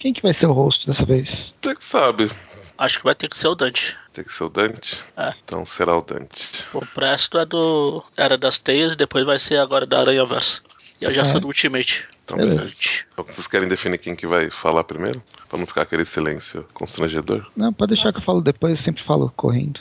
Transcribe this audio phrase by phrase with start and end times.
[0.00, 1.52] Quem que vai ser o host dessa vez?
[1.62, 2.30] Você que sabe.
[2.78, 3.94] Acho que vai ter que ser o Dante.
[4.14, 5.04] Tem que ser o Dante?
[5.16, 5.34] É.
[5.44, 6.66] Então será o Dante.
[6.72, 8.02] O Presto é do.
[8.16, 10.62] Era das Teias, depois vai ser agora da Aranha Verso.
[10.98, 11.24] E eu já É.
[11.24, 12.06] sou do Ultimate.
[12.24, 12.60] Então, Beleza.
[12.62, 12.78] beleza.
[13.12, 15.22] Então, vocês querem definir quem que vai falar primeiro?
[15.48, 17.46] Pra não ficar aquele silêncio constrangedor?
[17.56, 19.80] Não, pode deixar que eu falo depois, eu sempre falo correndo.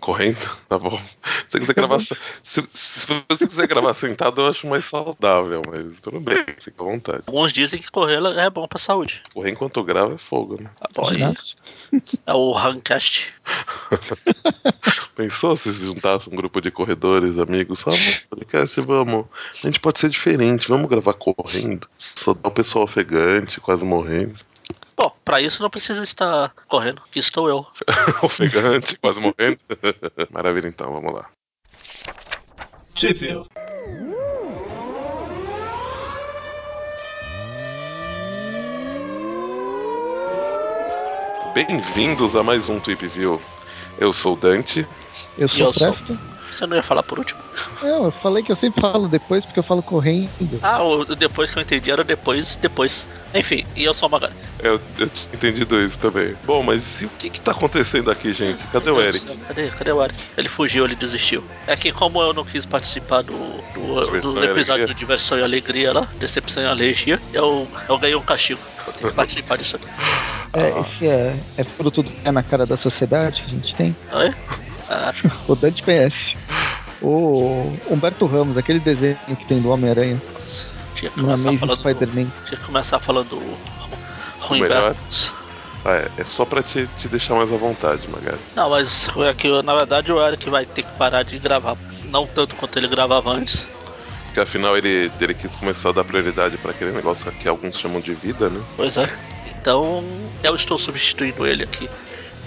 [0.00, 0.38] Correndo?
[0.68, 0.98] Tá bom.
[1.48, 6.00] Se você quiser gravar, se, se você quiser gravar sentado, eu acho mais saudável, mas
[6.00, 7.22] tudo bem, fica à vontade.
[7.26, 9.22] Alguns dizem que correr é bom pra saúde.
[9.34, 10.70] Correr enquanto grava é fogo, né?
[10.78, 11.34] Tá bom, aí Né?
[12.26, 13.34] é o Rancast.
[15.14, 17.82] Pensou se se juntasse um grupo de corredores, amigos?
[17.82, 19.26] Fala, "Vamos, podcast, vamos.
[19.62, 21.88] A gente pode ser diferente, vamos gravar correndo.
[21.96, 24.34] Só dá o pessoal ofegante, quase morrendo.
[25.02, 27.66] Bom, pra isso não precisa estar correndo, que estou eu.
[28.22, 29.58] ofegante, quase morrendo.
[30.30, 31.26] Maravilha, então, vamos lá.
[32.94, 33.48] Sheffield.
[41.54, 43.40] Bem-vindos a mais um Tweep View.
[43.98, 44.86] Eu sou o Dante.
[45.38, 45.96] Eu sou eu o sou.
[46.50, 47.40] Você não ia falar por último?
[47.82, 50.30] Não, eu falei que eu sempre falo depois porque eu falo correndo.
[50.62, 53.08] Ah, o depois que eu entendi era depois, depois.
[53.34, 54.34] Enfim, e eu sou o Magari.
[54.62, 56.34] Eu, eu tinha entendido isso também.
[56.44, 58.66] Bom, mas e o que que tá acontecendo aqui, gente?
[58.66, 59.24] Cadê o Eric?
[59.46, 60.22] Cadê, cadê o Eric?
[60.36, 61.44] Ele fugiu, ele desistiu.
[61.66, 63.32] É que como eu não quis participar do,
[63.74, 64.86] do, do e episódio Alegria?
[64.86, 68.60] do Diversão e Alegria lá, Decepção e Alergia, eu, eu ganhei um castigo.
[68.86, 69.88] Eu tenho que participar disso aqui.
[70.52, 73.96] É, esse é, é fruto do pé na cara da sociedade que a gente tem.
[74.12, 74.34] Oi?
[74.48, 74.69] Ah,
[75.48, 76.36] O Dante conhece.
[77.00, 81.78] O Humberto Ramos, aquele desenho que tem do Homem-Aranha nossa, tinha que começar falando.
[81.78, 82.32] Spider-Man.
[82.46, 83.40] Tinha que começar falando?
[84.50, 85.32] Bertos.
[85.84, 88.38] Ah, é, é só pra te, te deixar mais à vontade, Magari.
[88.54, 91.76] Não, mas é que na verdade o Eric vai ter que parar de gravar.
[92.04, 93.66] Não tanto quanto ele gravava antes.
[94.26, 98.00] Porque afinal ele, ele quis começar a dar prioridade pra aquele negócio que alguns chamam
[98.00, 98.62] de vida, né?
[98.76, 99.10] Pois é.
[99.60, 100.04] Então
[100.42, 101.88] eu estou substituindo ele aqui.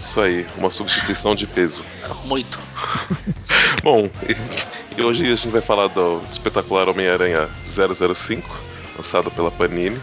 [0.04, 1.84] Isso aí, uma substituição de peso.
[2.26, 2.60] Muito.
[3.82, 8.48] Bom, e, e hoje a gente vai falar do espetacular Homem-Aranha 005,
[8.98, 10.00] lançado pela Panini,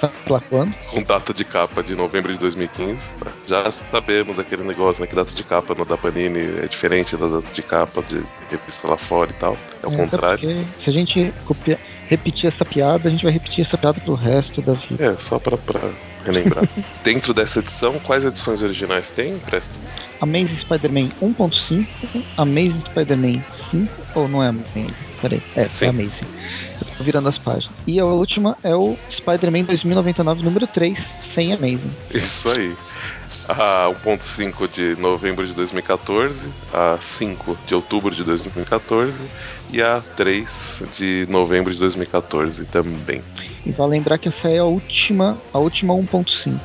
[0.00, 0.74] Sabe lá quando?
[0.90, 2.98] com data de capa de novembro de 2015.
[3.46, 7.26] Já sabemos aquele negócio, né, que data de capa no da Panini é diferente da
[7.26, 9.56] data de capa de revista lá fora e tal.
[9.82, 10.66] É o É, contrário.
[10.82, 14.60] se a gente copia- repetir essa piada, a gente vai repetir essa piada pro resto
[14.60, 15.02] da vida.
[15.12, 15.80] É, só pra, pra
[16.24, 16.68] relembrar.
[17.04, 19.78] Dentro dessa edição, quais edições originais tem, Presto?
[20.20, 21.86] Amazing Spider-Man 1.5,
[22.36, 24.94] Amazing Spider-Man 5, ou não é Amazing?
[25.20, 25.86] Peraí, é, Sim.
[25.86, 26.26] é Amazing.
[26.80, 27.74] Eu tô virando as páginas.
[27.86, 30.98] E a última é o Spider-Man 2099, número 3,
[31.34, 31.92] sem Amazing.
[32.12, 32.74] Isso aí.
[33.48, 39.12] A 1.5 de novembro de 2014, a 5 de outubro de 2014
[39.70, 43.22] e a 3 de novembro de 2014 também.
[43.66, 46.58] E vale lembrar que essa é a última, a última 1.5.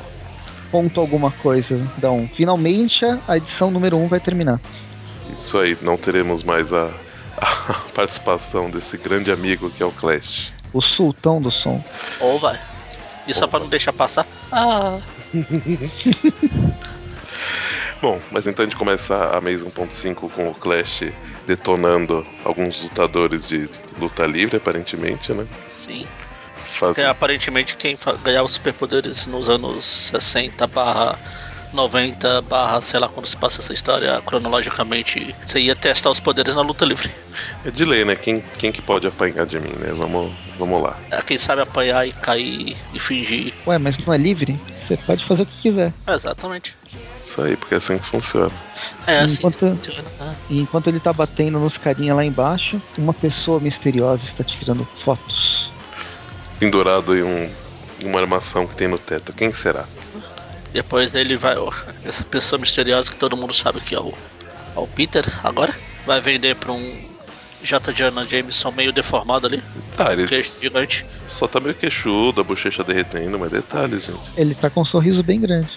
[0.72, 2.30] Ponto alguma coisa, Dão.
[2.34, 4.62] Finalmente a edição número 1 vai terminar.
[5.38, 6.90] Isso aí, não teremos mais a,
[7.38, 10.54] a participação desse grande amigo que é o Clash.
[10.72, 11.84] O sultão do som.
[12.22, 12.58] Ou vai.
[13.28, 14.26] E só pra não deixar passar.
[14.52, 15.00] Ah,
[18.02, 21.04] Bom, mas então a gente começa a mês 1.5 com o Clash
[21.46, 23.70] detonando alguns lutadores de
[24.00, 25.46] luta livre, aparentemente, né?
[25.68, 26.08] sim.
[26.68, 26.94] Faz...
[26.94, 31.20] Porque aparentemente quem ganhava os superpoderes nos anos 60 barra
[31.74, 36.56] 90 barra, sei lá quando se passa essa história cronologicamente, você ia testar os poderes
[36.56, 37.10] na luta livre.
[37.66, 38.16] É de lei, né?
[38.16, 39.94] Quem, quem que pode apanhar de mim, né?
[39.96, 40.98] Vamos, vamos lá.
[41.12, 43.54] É, Quem sabe apanhar e cair e fingir.
[43.68, 44.60] Ué, mas não é livre?
[44.90, 45.94] Você pode fazer o que quiser.
[46.08, 46.76] Exatamente.
[47.24, 48.52] Isso aí, porque é assim que funciona.
[49.06, 49.36] É assim.
[49.38, 50.04] Enquanto- funciona.
[50.20, 54.84] Ah, E enquanto ele tá batendo nos carinha lá embaixo, uma pessoa misteriosa está tirando
[55.04, 55.70] fotos.
[56.60, 57.50] Pendurado em um,
[58.04, 59.32] uma armação que tem no teto.
[59.32, 59.86] Quem será?
[60.74, 61.56] Depois ele vai.
[61.56, 61.72] ó,
[62.04, 64.12] Essa pessoa misteriosa que todo mundo sabe que é o,
[64.76, 65.74] é o Peter agora.
[66.06, 67.10] Vai vender pra um
[67.62, 67.92] J.
[67.94, 69.62] Jonah Jameson meio deformado ali.
[69.98, 71.06] Ah, ele Queixo gigante.
[71.28, 74.20] só tá meio queixudo, a bochecha derretendo, mas detalhes, gente.
[74.38, 75.70] Ele tá com um sorriso bem grande.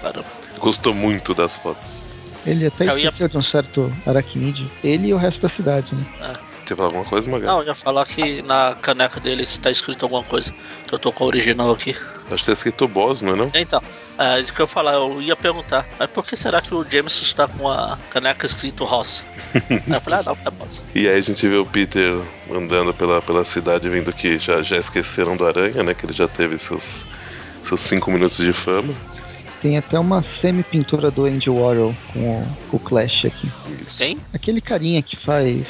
[0.00, 0.24] Caramba.
[0.58, 2.00] Gostou muito das fotos.
[2.46, 4.70] Ele até Eu ia- esqueceu de um certo aracnídeo.
[4.82, 6.36] Ele e o resto da cidade, né?
[6.64, 7.54] Você falar alguma coisa, Magal?
[7.56, 10.52] Não, eu ia falar que na caneca dele está escrito alguma coisa.
[10.86, 11.96] Que eu tô com a original aqui.
[12.30, 13.50] Acho que tá escrito boss, não é não?
[13.54, 13.82] Então,
[14.18, 16.84] é, do que eu ia falar, eu ia perguntar, mas por que será que o
[16.84, 19.24] Jameson está com a caneca escrito Ross?
[19.54, 20.84] Aí eu falei, ah não, é Ross.
[20.94, 22.18] E aí a gente vê o Peter
[22.50, 25.94] andando pela, pela cidade, vendo que já, já esqueceram do Aranha, né?
[25.94, 27.04] Que ele já teve seus,
[27.62, 28.92] seus cinco minutos de fama.
[29.62, 33.50] Tem até uma semi-pintura do Andy Warhol com o, com o Clash aqui.
[33.80, 33.98] Isso.
[33.98, 34.18] Quem?
[34.32, 35.64] Aquele carinha que faz.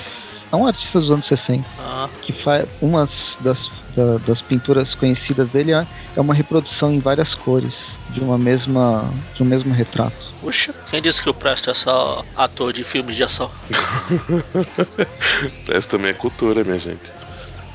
[0.50, 1.68] É um artista dos anos 60.
[1.78, 3.06] Ah, que faz uma
[3.40, 5.86] das, da- das pinturas conhecidas dele é
[6.16, 7.74] é uma reprodução em várias cores
[8.08, 10.34] de uma mesma de um mesmo retrato.
[10.40, 13.50] puxa, quem disse que o Presto é só ator de filmes de ação?
[15.68, 17.12] Essa também é cultura, minha gente.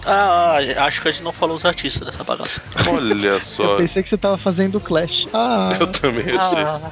[0.05, 2.61] Ah, acho que a gente não falou os artistas dessa bagaça.
[2.89, 5.27] Olha Eu só, pensei que você tava fazendo Clash.
[5.33, 6.37] Ah, eu também achei.
[6.37, 6.91] Ah,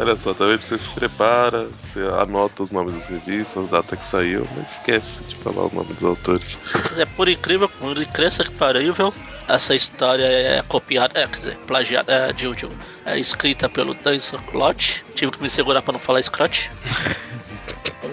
[0.00, 0.62] Olha só, tá vendo?
[0.62, 5.22] Você se prepara, você anota os nomes das revistas, a data que saiu, mas esquece
[5.24, 6.56] de falar o nome dos autores.
[6.72, 9.12] Quer dizer, por incrível, por incrível que parível,
[9.46, 12.66] essa história é copiada, é, quer dizer, plagiada, é, de, de,
[13.04, 15.04] é escrita pelo Dan Slott.
[15.14, 16.70] Tive que me segurar pra não falar Scott.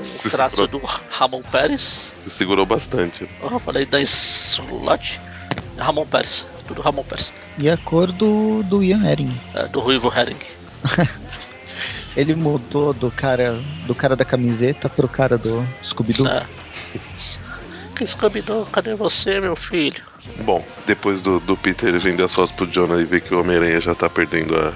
[0.02, 0.82] Se Um traço segurou.
[0.82, 2.14] do Ramon Pérez.
[2.24, 3.26] Você segurou bastante.
[3.42, 5.22] eu falei Dan Slott.
[5.78, 7.32] Ramon Pérez, tudo Ramon Pérez.
[7.58, 9.40] e a cor do, do Ian Herring.
[9.54, 10.38] É, do Ruivo Herring.
[12.18, 13.54] Ele mudou do cara
[13.86, 16.28] do cara da camiseta pro cara do Scooby-Doo.
[17.96, 20.02] Que Scooby-Doo, cadê você, meu filho?
[20.44, 23.40] Bom, depois do, do Peter ele vender as fotos pro Jonah e ver que o
[23.40, 24.74] Homem-Aranha já tá perdendo a,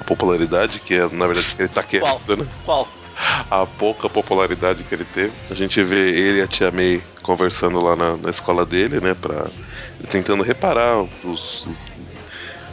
[0.00, 2.20] a popularidade, que é, na verdade, que ele tá Qual?
[2.20, 2.50] querendo, né?
[2.64, 2.88] Qual?
[3.50, 5.32] A pouca popularidade que ele teve.
[5.50, 9.14] A gente vê ele e a Tia May conversando lá na, na escola dele, né?
[9.14, 9.46] Pra,
[10.10, 11.66] tentando reparar os,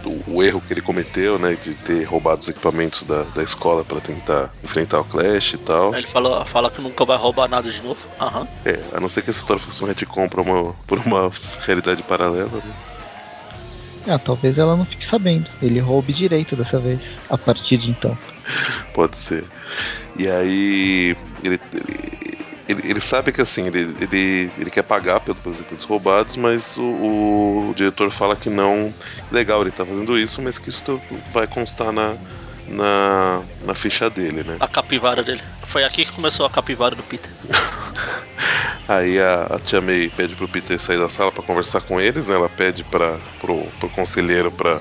[0.06, 1.58] o, o erro que ele cometeu, né?
[1.62, 5.94] De ter roubado os equipamentos da, da escola pra tentar enfrentar o Clash e tal.
[5.96, 8.00] Ele falou, fala que nunca vai roubar nada de novo.
[8.20, 8.48] Aham.
[8.66, 11.32] É, a não ser que essa história fosse um retcon pra uma, por uma
[11.66, 12.74] realidade paralela, né?
[14.08, 15.50] Ah, talvez ela não fique sabendo.
[15.62, 18.18] Ele roube direito dessa vez, a partir de então.
[18.94, 19.46] Pode ser.
[20.18, 22.12] E aí ele, ele,
[22.68, 26.81] ele sabe que assim, ele, ele, ele quer pagar pelos equipamentos roubados, mas o,
[27.69, 28.94] o diretor fala que não.
[29.31, 31.01] Legal, ele tá fazendo isso, mas que isso
[31.33, 32.15] vai constar na,
[32.68, 34.57] na, na ficha dele, né?
[34.60, 35.42] A capivara dele.
[35.65, 37.31] Foi aqui que começou a capivara do Peter.
[38.88, 42.27] Aí a, a Tia May pede pro Peter sair da sala pra conversar com eles,
[42.27, 42.36] né?
[42.36, 44.80] Ela pede para pro, pro conselheiro pra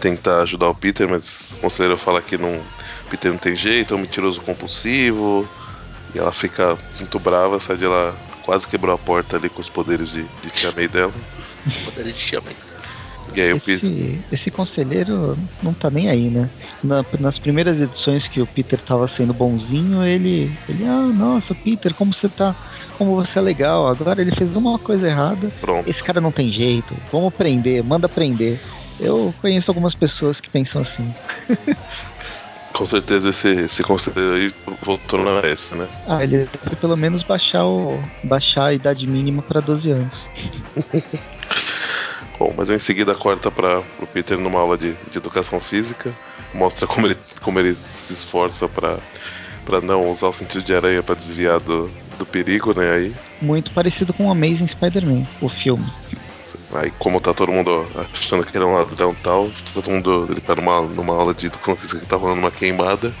[0.00, 2.62] tentar ajudar o Peter, mas o conselheiro fala que não,
[3.10, 5.48] Peter não tem jeito, é um mentiroso compulsivo.
[6.14, 9.68] E ela fica muito brava, sai de lá, quase quebrou a porta ali com os
[9.68, 11.12] poderes de, de Tia May dela.
[11.84, 12.56] Poderia de tia May.
[13.34, 13.88] E aí o Peter.
[13.88, 16.50] Esse, esse conselheiro não tá nem aí, né?
[16.82, 20.50] Na- nas primeiras edições que o Peter tava sendo bonzinho, ele.
[20.68, 22.56] ele, ah, nossa, Peter, como você tá.
[22.98, 23.86] Como você é legal.
[23.86, 25.48] Agora ele fez uma coisa errada.
[25.60, 25.88] Pronto.
[25.88, 26.96] Esse cara não tem jeito.
[27.12, 28.60] Vamos prender, manda prender.
[28.98, 31.14] Eu conheço algumas pessoas que pensam assim.
[32.80, 35.86] Com certeza esse, esse conselheiro aí voltou na S, né?
[36.06, 40.14] Ah, ele deve pelo menos baixar, o, baixar a idade mínima pra 12 anos.
[42.40, 46.10] Bom, mas em seguida corta para o Peter numa aula de, de educação física,
[46.54, 48.96] mostra como ele, como ele se esforça para
[49.66, 52.94] para não usar o sentido de aranha para desviar do, do perigo, né?
[52.94, 55.84] Aí, Muito parecido com o Amazing Spider-Man, o filme.
[56.72, 60.28] Aí como tá todo mundo achando que ele é um ladrão e tal, todo mundo
[60.30, 63.14] ele tá numa, numa aula de educação física que tá rolando uma queimada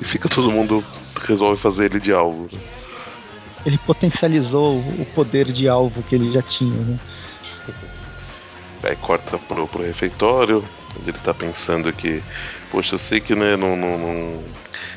[0.00, 0.84] e fica todo mundo
[1.26, 2.48] resolve fazer ele de alvo.
[2.52, 2.60] né?
[3.64, 6.98] Ele potencializou o poder de alvo que ele já tinha, né?
[8.82, 10.64] Aí corta pro, pro refeitório,
[10.98, 12.20] onde ele tá pensando que,
[12.70, 13.76] poxa, eu sei que, né, não.
[13.76, 14.42] não, não-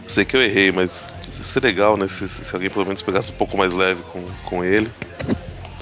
[0.04, 2.08] eu sei que eu errei, mas ia ser legal, né?
[2.08, 4.90] Se, se alguém pelo menos pegasse um pouco mais leve com, com ele.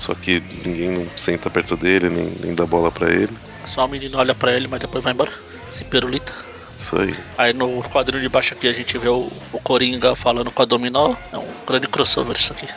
[0.03, 3.31] Só que ninguém não senta perto dele, nem, nem dá bola pra ele.
[3.65, 5.31] Só o menino olha pra ele, mas depois vai embora.
[5.71, 6.33] Se pirulita.
[6.77, 7.15] Isso aí.
[7.37, 10.65] Aí no quadrinho de baixo aqui a gente vê o, o Coringa falando com a
[10.65, 11.15] Dominó.
[11.31, 12.67] É um grande crossover isso aqui.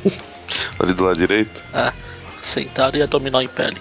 [0.80, 1.62] Ali do lado direito.
[1.74, 1.92] É.
[2.40, 3.76] Sentado e a Dominó em pele.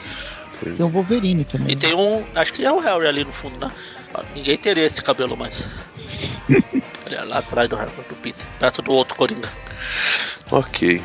[0.61, 1.71] Tem o Wolverine também.
[1.71, 2.21] E tem um.
[2.35, 3.71] Acho que é o Harry ali no fundo, né?
[4.35, 5.67] Ninguém teria esse cabelo mais.
[7.05, 9.49] Ele é lá atrás do, Harry, do Peter, perto do outro Coringa.
[10.51, 11.01] Ok.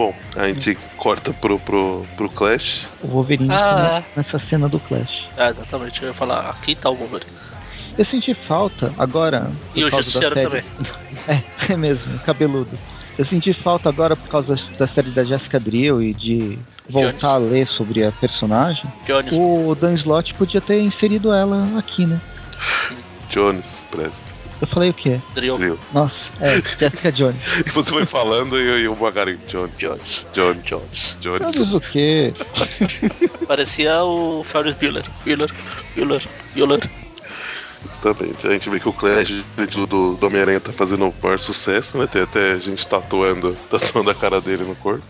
[0.00, 2.86] Bom, a gente corta pro, pro, pro Clash.
[3.02, 4.00] O Wolverine Ah.
[4.02, 5.28] tá nessa cena do Clash.
[5.36, 6.00] É, exatamente.
[6.02, 7.30] Eu ia falar, aqui tá o Wolverine.
[7.98, 9.50] Eu senti falta agora.
[9.74, 10.64] E o Justiceiro também.
[11.28, 11.42] É,
[11.74, 12.70] é mesmo, cabeludo.
[13.18, 17.24] Eu senti falta agora por causa da série da Jessica Drill e de voltar Jones.
[17.24, 18.90] a ler sobre a personagem.
[19.06, 19.28] Jones.
[19.38, 22.18] O Dan Slott podia ter inserido ela aqui, né?
[23.28, 24.22] Jones, presta.
[24.60, 25.18] Eu falei o quê?
[25.34, 25.56] Drill.
[25.56, 25.78] Drill.
[25.92, 27.36] Nossa, é, Jessica Jones.
[27.66, 29.38] E você foi falando e, e o Magari.
[29.48, 29.72] Jones.
[29.78, 30.26] Jones.
[30.34, 30.62] Jones.
[30.64, 31.16] Jones.
[31.20, 31.56] Jones.
[31.56, 32.32] Mas o quê?
[33.48, 35.04] Parecia o Ferris Bueller.
[35.24, 35.50] Bueller.
[35.96, 36.22] Bueller.
[36.54, 36.90] Bueller.
[37.86, 38.46] Justamente.
[38.46, 41.96] A gente vê que o Clash do, do, do Homem-Aranha tá fazendo o maior sucesso,
[41.96, 42.06] né?
[42.06, 45.04] Tem até gente tatuando, tatuando a cara dele no corpo.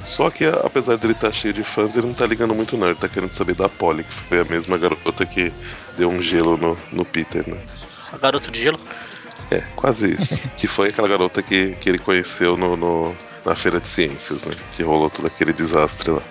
[0.00, 2.88] Só que apesar dele estar cheio de fãs, ele não tá ligando muito não.
[2.88, 5.52] Ele tá querendo saber da Polly, que foi a mesma garota que
[5.96, 7.56] deu um gelo no, no Peter, né?
[8.12, 8.78] A garota de gelo.
[9.50, 10.42] É, quase isso.
[10.56, 13.14] que foi aquela garota que, que ele conheceu no, no,
[13.44, 14.52] na feira de ciências, né?
[14.76, 16.22] Que rolou todo aquele desastre lá.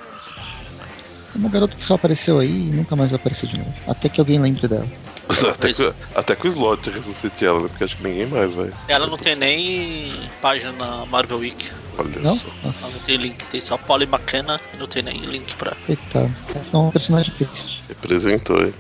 [1.34, 3.74] É uma garota que só apareceu aí e nunca mais vai aparecer de novo.
[3.88, 4.86] Até que alguém lembre dela.
[5.50, 7.68] até, que, até que o slot ressuscite ela, né?
[7.70, 8.72] Porque acho que ninguém mais vai.
[8.88, 11.72] Ela não tem nem página na Marvel Wiki.
[11.98, 12.36] Olha Não?
[12.36, 12.50] só.
[12.64, 15.76] Ela não tem link, tem só Polly McKenna e não tem nem link pra.
[15.86, 16.34] coitado.
[16.54, 17.84] Essa é um personagem triste.
[17.88, 18.76] Representou ele.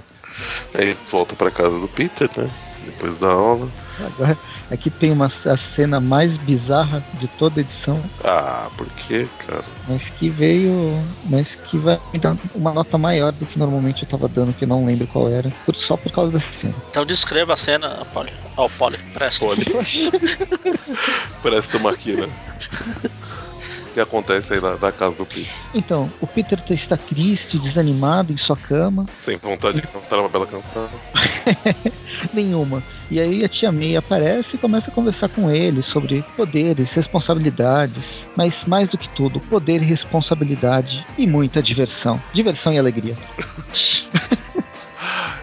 [0.73, 2.49] Aí volta pra casa do Peter, né?
[2.85, 3.71] Depois da aula.
[3.99, 9.29] Agora, aqui tem uma, a cena mais bizarra de toda a edição, Ah, por quê,
[9.37, 9.63] cara?
[9.87, 11.07] mas que veio.
[11.23, 14.67] Mas que vai dar uma nota maior do que normalmente eu tava dando, que eu
[14.67, 16.75] não lembro qual era, por- só por causa dessa cena.
[16.89, 18.31] Então descreva a cena, Polly.
[18.57, 19.45] Ó, Polly, presta.
[19.45, 19.63] Polly.
[21.41, 22.27] Parece tomar aqui, né?
[23.91, 25.51] O que acontece aí na, na casa do Peter?
[25.73, 30.47] Então, o Peter está triste, desanimado em sua cama, Sem vontade de cantar uma bela
[30.47, 30.87] canção.
[32.31, 32.81] nenhuma.
[33.09, 38.25] E aí a tia May aparece e começa a conversar com ele sobre poderes, responsabilidades,
[38.33, 42.21] mas mais do que tudo, poder e responsabilidade e muita diversão.
[42.33, 43.15] Diversão e alegria.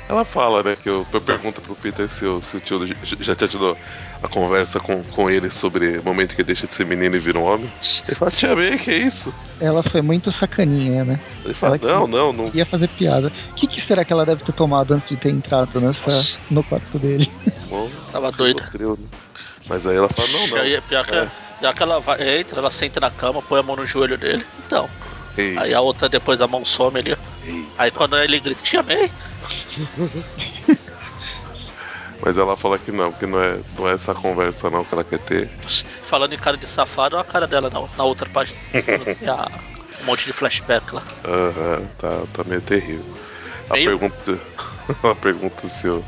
[0.08, 2.94] Ela fala, né, que eu, eu pergunta pro Peter se, o- se o tio já,
[3.20, 3.76] já tinha tido
[4.22, 7.18] a conversa com, com ele sobre o momento que ele deixa de ser menino e
[7.18, 7.70] vira um homem.
[8.06, 9.32] Ele fala, tia May, que é isso?
[9.60, 11.20] Ela foi muito sacaninha, né?
[11.44, 12.50] Ele fala, não, não, não.
[12.52, 13.28] Ia fazer piada.
[13.52, 16.38] O que, que será que ela deve ter tomado antes de ter entrado nessa Nossa.
[16.50, 17.30] no quarto dele?
[17.70, 18.62] Bom, Tava doida.
[18.78, 18.96] Né?
[19.68, 20.56] Mas aí ela fala, não, não.
[20.58, 21.28] Aí, pior que, É.
[21.60, 24.44] pior que ela vai, entra, ela senta na cama, põe a mão no joelho dele.
[24.66, 24.88] Então.
[25.36, 27.16] Ei, Aí a outra depois a mão some ali.
[27.78, 29.08] Aí quando ele grita, te amei.
[32.20, 35.04] Mas ela fala que não, que não é, não é essa conversa não que ela
[35.04, 35.50] quer ter.
[36.02, 38.58] Falando em cara de safado, olha a cara dela na, na outra página.
[39.26, 39.64] A-
[40.00, 41.04] um monte de flashback lá.
[41.24, 43.06] Aham, tá, tá meio terrível.
[43.68, 43.90] A Meio?
[43.90, 44.40] pergunta,
[45.02, 46.04] ela pergunta se o,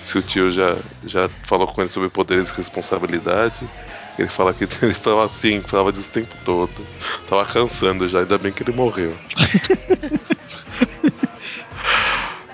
[0.00, 3.70] se o tio já, já falou com ele sobre poderes e responsabilidade.
[4.18, 6.88] Ele fala que ele falava assim, falava disso o tempo todo.
[7.26, 9.20] Tava cansando já, ainda bem que ele morreu.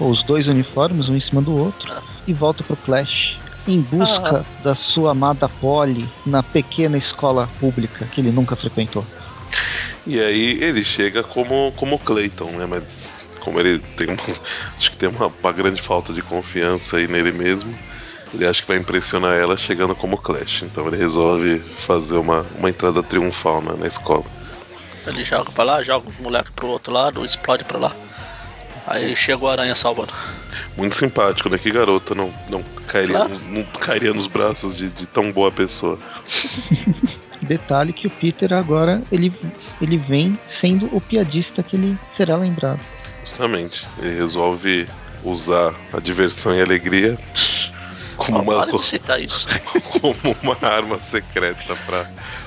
[0.00, 2.02] os dois uniformes um em cima do outro Ah.
[2.26, 8.20] e volta pro Flash em busca da sua amada Polly na pequena escola pública que
[8.20, 9.04] ele nunca frequentou.
[10.06, 12.66] E aí ele chega como, como Clayton, né?
[12.66, 12.82] Mas
[13.40, 14.16] como ele tem uma,
[14.78, 17.74] acho que tem uma, uma grande falta de confiança aí nele mesmo,
[18.34, 20.62] ele acha que vai impressionar ela chegando como Clash.
[20.62, 24.24] Então ele resolve fazer uma, uma entrada triunfal na, na escola.
[25.06, 27.92] Ele joga pra lá, joga o moleque pro outro lado, explode pra lá.
[28.86, 30.12] Aí chega o aranha salvando.
[30.76, 31.58] Muito simpático, né?
[31.58, 33.30] Que garota não, não, cairia, Claro.
[33.30, 35.98] nos- não cairia nos braços de, de tão boa pessoa.
[37.42, 39.32] Detalhe que o Peter agora ele,
[39.80, 42.80] ele vem sendo o piadista que ele será lembrado.
[43.24, 43.86] Justamente.
[43.98, 44.88] Ele resolve
[45.22, 47.18] usar a diversão e a alegria
[48.18, 49.46] como Ó, uma, para de citar isso.
[50.00, 52.04] como uma arma secreta pra,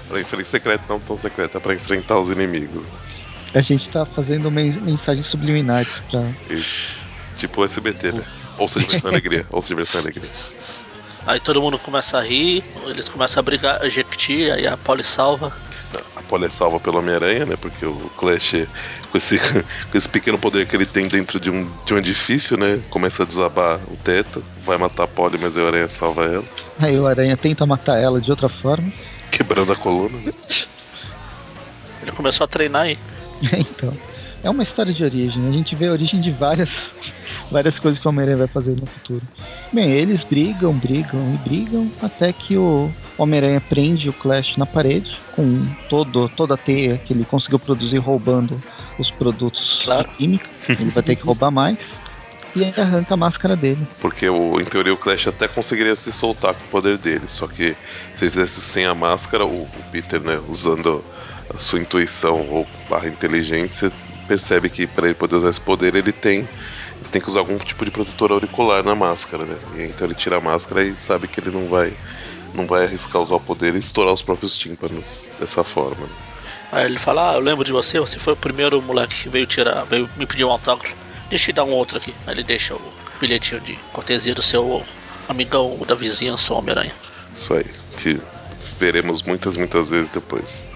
[0.07, 0.49] pra enfrentar.
[0.49, 2.85] Secreta não tão secreta, pra enfrentar os inimigos.
[3.53, 6.21] A gente tá fazendo men- mensagens subliminares pra.
[6.49, 6.99] Isso.
[7.37, 8.23] Tipo o SBT, né?
[8.57, 9.45] Ouça diversão e alegria.
[9.49, 10.29] Ouça diversão e alegria.
[11.25, 15.03] Aí todo mundo começa a rir, eles começam a brigar, a Jequiti, aí a Polly
[15.03, 15.53] salva.
[16.15, 17.55] A Polly é salva pelo Homem-Aranha, né?
[17.55, 18.67] Porque o Clash,
[19.11, 19.39] com esse,
[19.91, 22.79] com esse pequeno poder que ele tem dentro de um, de um edifício, né?
[22.89, 26.43] Começa a desabar o teto, vai matar a Polly, mas aí o Aranha salva ela,
[26.79, 28.91] Aí o Aranha tenta matar ela de outra forma.
[29.29, 30.31] quebrando a coluna, né?
[32.01, 32.97] Ele começou a treinar aí.
[33.53, 33.95] então,
[34.43, 35.47] é uma história de origem.
[35.47, 36.91] A gente vê a origem de várias,
[37.51, 39.21] várias coisas que o Homem-Aranha vai fazer no futuro.
[39.73, 45.17] Bem, eles brigam, brigam e brigam até que o Homem-Aranha prende o Clash na parede
[45.33, 45.57] com
[45.89, 48.61] todo, toda a teia que ele conseguiu produzir roubando
[48.99, 50.07] os produtos Claro.
[50.09, 50.49] de química.
[50.67, 51.77] Ele vai ter que roubar mais.
[52.53, 53.87] E arranca a máscara dele.
[54.01, 57.47] Porque o, em teoria o Clash até conseguiria se soltar com o poder dele, só
[57.47, 57.73] que
[58.17, 61.01] se ele fizesse sem a máscara, o, o Peter, né, usando
[61.53, 63.89] a sua intuição ou barra inteligência,
[64.27, 66.47] percebe que para ele poder usar esse poder ele tem,
[67.11, 69.57] tem que usar algum tipo de protetor auricular na máscara, né?
[69.75, 71.93] E então ele tira a máscara e sabe que ele não vai
[72.53, 76.05] não vai arriscar usar o poder e estourar os próprios tímpanos dessa forma.
[76.05, 76.13] né?
[76.71, 79.45] Aí ele fala, ah, eu lembro de você, você foi o primeiro moleque que veio
[79.45, 80.95] tirar, veio me pedir um autógrafo.
[81.29, 82.13] Deixa eu dar um outro aqui.
[82.25, 82.81] Aí ele deixa o
[83.19, 84.83] bilhetinho de cortesia do seu
[85.27, 86.93] amigão da vizinhança, o Homem-Aranha.
[87.35, 87.65] Isso aí,
[87.97, 88.19] que
[88.79, 90.70] veremos muitas, muitas vezes depois.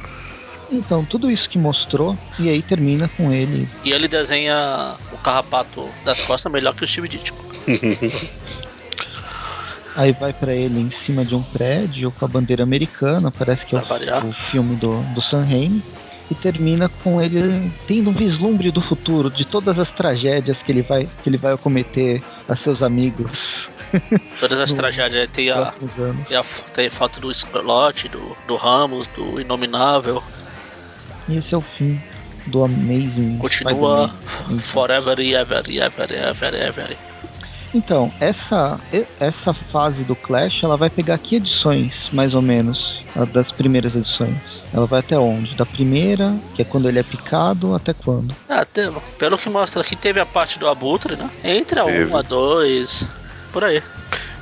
[0.72, 3.68] Então, tudo isso que mostrou, e aí termina com ele.
[3.84, 7.46] E ele desenha o carrapato das costas melhor que o Steve Ditko.
[9.96, 13.78] Aí vai pra ele em cima de um prédio com a bandeira americana, parece que
[13.78, 15.82] é o, o filme do, do Sam Raimi.
[16.30, 20.82] E termina com ele tendo um vislumbre do futuro, de todas as tragédias que ele
[20.82, 23.70] vai, que ele vai cometer a seus amigos
[24.40, 25.30] Todas as tragédias.
[25.30, 25.72] Tem a,
[26.28, 26.44] tem a,
[26.74, 30.24] tem a foto do Scott, do, do Ramos, do Inominável.
[31.28, 32.00] E esse é o fim
[32.48, 34.62] do Amazing Continua Spider-Man.
[34.62, 36.98] forever e ever, e ever, e ever, e ever.
[37.74, 38.80] Então, essa,
[39.20, 43.04] essa fase do Clash, ela vai pegar que edições, mais ou menos,
[43.34, 44.38] das primeiras edições?
[44.74, 45.56] Ela vai até onde?
[45.56, 48.34] Da primeira, que é quando ele é picado, até quando?
[48.48, 51.30] Ah, tem- pelo que mostra aqui, teve a parte do Abutre, né?
[51.44, 52.14] Entre a Teve.
[52.14, 53.10] 1, a 2,
[53.52, 53.82] por aí.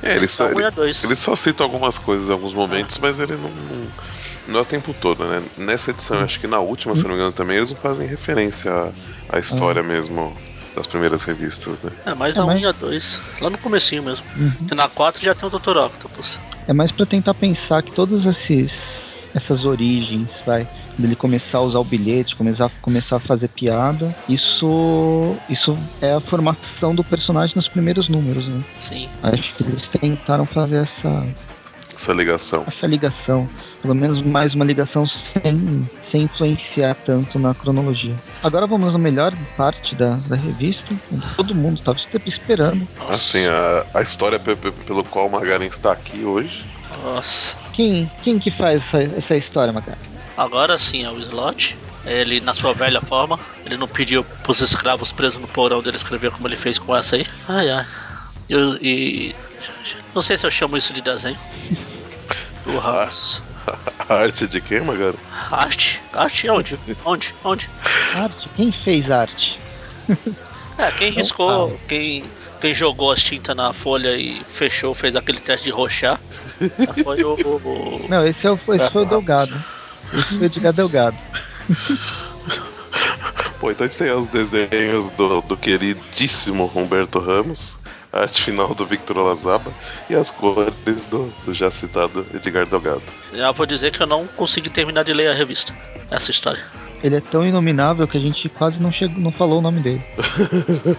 [0.02, 1.04] É, ele só, 1 e ele, a 2.
[1.04, 3.86] ele só cita algumas coisas em alguns momentos, mas ele não, não,
[4.46, 5.42] não é o tempo todo, né?
[5.56, 8.70] Nessa edição, acho que na última, se não me engano, também, eles não fazem referência
[8.72, 10.34] à, à história mesmo
[10.74, 11.90] das primeiras revistas, né?
[12.04, 13.20] É, mais É, a 1 mas- e a 2.
[13.40, 14.26] Lá no comecinho mesmo.
[14.36, 14.66] Uhum.
[14.74, 15.76] Na 4 já tem o Dr.
[15.76, 16.40] Octopus.
[16.66, 18.72] É mais pra tentar pensar que todos esses
[19.36, 25.36] essas origens, vai, dele começar a usar o bilhete, começar, começar a fazer piada, isso
[25.48, 28.62] isso é a formação do personagem nos primeiros números, né?
[28.76, 29.08] Sim.
[29.22, 31.26] Acho que eles tentaram fazer essa
[31.96, 32.64] Essa ligação.
[32.66, 33.48] essa ligação,
[33.84, 38.16] pelo menos mais uma ligação sem, sem influenciar tanto na cronologia.
[38.42, 42.88] Agora vamos na melhor parte da, da revista, onde todo mundo estava esperando.
[43.10, 46.64] Assim, a, a história pe- pe- pelo qual o Magaren está aqui hoje.
[47.02, 47.58] Nossa.
[47.74, 49.98] Quem, quem que faz essa, essa história, Macaco?
[50.34, 51.76] Agora sim é o Slot.
[52.06, 56.30] Ele, na sua velha forma, ele não pediu pros escravos presos no porão dele escrever
[56.30, 57.26] como ele fez com essa aí.
[57.46, 57.86] Ai, ai.
[58.48, 59.34] Eu, e.
[60.14, 61.36] Não sei se eu chamo isso de desenho.
[62.64, 63.42] Do Ramos.
[64.08, 65.14] A arte de quem, Magaren?
[65.50, 66.00] Arte?
[66.12, 66.48] Arte?
[66.50, 66.78] Onde?
[67.04, 67.34] Onde?
[67.42, 67.70] Onde?
[68.14, 68.48] Arte?
[68.56, 69.58] Quem fez arte?
[70.76, 72.24] É, quem Não riscou, quem,
[72.60, 76.18] quem jogou as tintas na folha e fechou, fez aquele teste de roxar,
[77.04, 77.34] foi o.
[77.34, 79.54] o- Não, esse, é o, esse foi o Delgado.
[80.12, 81.16] Esse foi o Edgar Delgado.
[83.60, 87.76] Pô, então a gente tem os desenhos do, do queridíssimo Humberto Ramos,
[88.14, 89.72] a arte final do Victor Olazaba
[90.08, 93.02] e as cores do, do já citado Edgar Delgado.
[93.32, 95.74] Já vou dizer que eu não consegui terminar de ler a revista.
[96.10, 96.62] Essa história.
[97.02, 100.02] Ele é tão inominável que a gente quase não, chegou, não falou o nome dele.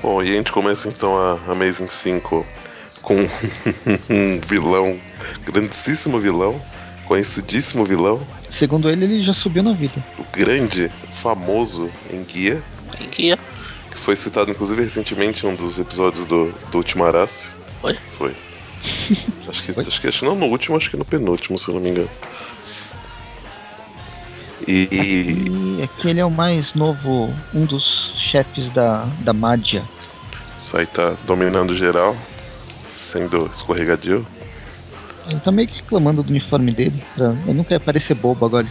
[0.00, 2.46] Bom, e a gente começa então a Amazing 5
[3.02, 3.16] com
[4.08, 4.98] um vilão,
[5.44, 6.60] grandíssimo vilão,
[7.06, 8.24] conhecidíssimo vilão,
[8.58, 9.94] Segundo ele, ele já subiu na vida.
[10.16, 10.88] o grande,
[11.20, 12.62] famoso em guia,
[14.04, 17.48] foi citado inclusive recentemente em um dos episódios do, do Último Arácio.
[17.80, 17.98] Foi?
[18.18, 18.36] Foi.
[19.48, 19.82] acho, que, Foi?
[19.82, 21.88] acho que acho que não no último, acho que no penúltimo, se eu não me
[21.88, 22.10] engano.
[24.68, 24.88] E,
[25.78, 29.82] E aqui ele é o mais novo, um dos chefes da, da Mádia.
[30.58, 32.14] isso aí tá dominando geral,
[32.92, 34.26] sendo escorregadio.
[35.26, 37.02] Ele tá meio que reclamando do uniforme dele.
[37.14, 38.66] Pra, ele não quer parecer bobo agora,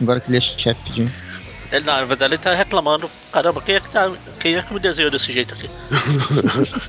[0.00, 1.29] agora que ele é chefe de.
[1.72, 3.10] Ele, na verdade, ele tá reclamando.
[3.32, 5.70] Caramba, quem é que, tá, quem é que me desenhou desse jeito aqui?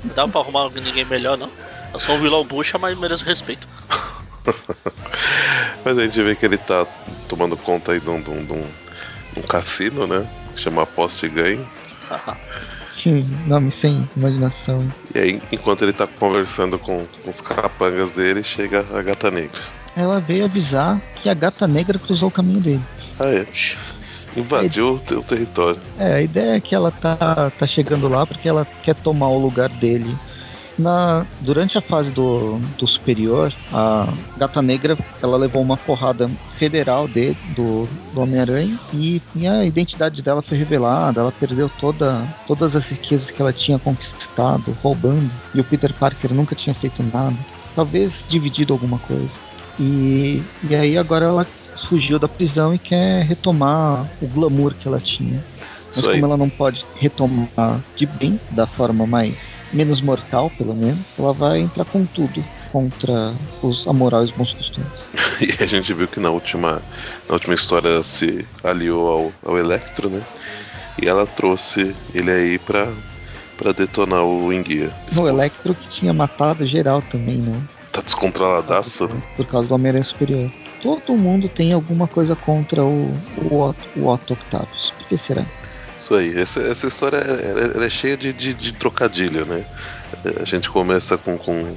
[0.03, 1.51] Não dá pra arrumar ninguém melhor, não.
[1.93, 3.67] Eu sou um vilão bucha, mas mereço respeito.
[5.83, 6.85] Mas a gente vê que ele tá
[7.27, 8.71] tomando conta aí de um, de um, de um-
[9.33, 10.27] de um cassino, né?
[10.55, 11.65] Que chama Aposte e Ganhe.
[13.01, 13.09] Que
[13.47, 14.87] nome sem imaginação.
[15.15, 19.59] E aí, enquanto ele tá conversando com, com os capangas dele, chega a gata negra.
[19.95, 22.81] ela veio avisar que a gata negra cruzou o caminho dele.
[23.19, 23.47] Ah, é.
[24.35, 25.79] Invadiu o território.
[25.99, 29.37] É, a ideia é que ela tá, tá chegando lá porque ela quer tomar o
[29.37, 30.15] lugar dele.
[30.77, 37.07] Na, durante a fase do, do superior, a Gata Negra ela levou uma porrada federal
[37.07, 41.21] de, do, do Homem-Aranha e, e a identidade dela foi revelada.
[41.21, 45.29] Ela perdeu toda, todas as riquezas que ela tinha conquistado, roubando.
[45.53, 47.35] E o Peter Parker nunca tinha feito nada.
[47.75, 49.29] Talvez dividido alguma coisa.
[49.79, 51.45] E, e aí agora ela
[51.87, 55.43] fugiu da prisão e quer retomar o glamour que ela tinha.
[55.95, 59.35] Mas como ela não pode retomar de bem, da forma mais
[59.73, 64.31] menos mortal, pelo menos, ela vai entrar com tudo contra os a moral e os
[64.31, 64.87] bons costumes.
[65.41, 66.81] E a gente viu que na última,
[67.27, 70.21] na última história ela se aliou ao, ao Electro, né?
[71.01, 72.87] E ela trouxe ele aí pra,
[73.57, 74.91] pra detonar o Enguia.
[75.17, 77.59] O Electro que tinha matado geral também, né?
[77.91, 79.09] Tá descontroladaço?
[79.35, 80.51] Por causa do Homem-Aranha Superior.
[80.81, 84.93] Todo mundo tem alguma coisa contra o, o, Otto, o Otto Octavius.
[84.97, 85.45] Por que será?
[85.97, 89.63] Isso aí, essa, essa história ela é cheia de, de, de trocadilho, né?
[90.39, 91.37] A gente começa com.
[91.37, 91.75] com...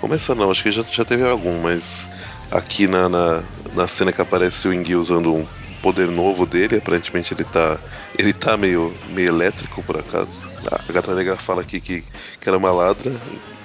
[0.00, 2.06] Começa não, acho que já, já teve algum, mas
[2.50, 3.42] aqui na, na,
[3.74, 5.46] na cena que aparece o Ingui usando um
[5.82, 7.78] poder novo dele, aparentemente ele tá.
[8.18, 10.46] Ele tá meio, meio elétrico por acaso.
[10.70, 12.04] A gata negra fala aqui que,
[12.40, 13.10] que ela é uma ladra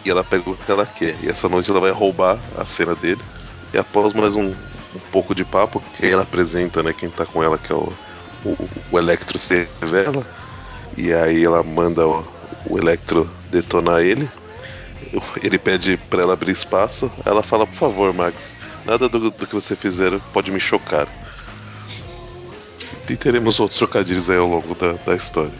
[0.05, 1.15] e ela pega o que ela quer.
[1.21, 3.21] E essa noite ela vai roubar a cena dele.
[3.75, 7.43] E após mais um, um pouco de papo, que ela apresenta, né, quem tá com
[7.43, 7.91] ela, que é o,
[8.45, 10.25] o, o Electro se revela.
[10.95, 12.25] E aí ela manda o,
[12.69, 14.29] o Electro detonar ele.
[15.43, 17.11] Ele pede pra ela abrir espaço.
[17.25, 21.05] Ela fala, por favor, Max, nada do, do que você fizer pode me chocar.
[23.09, 25.51] E teremos outros trocadilhos aí ao longo da, da história.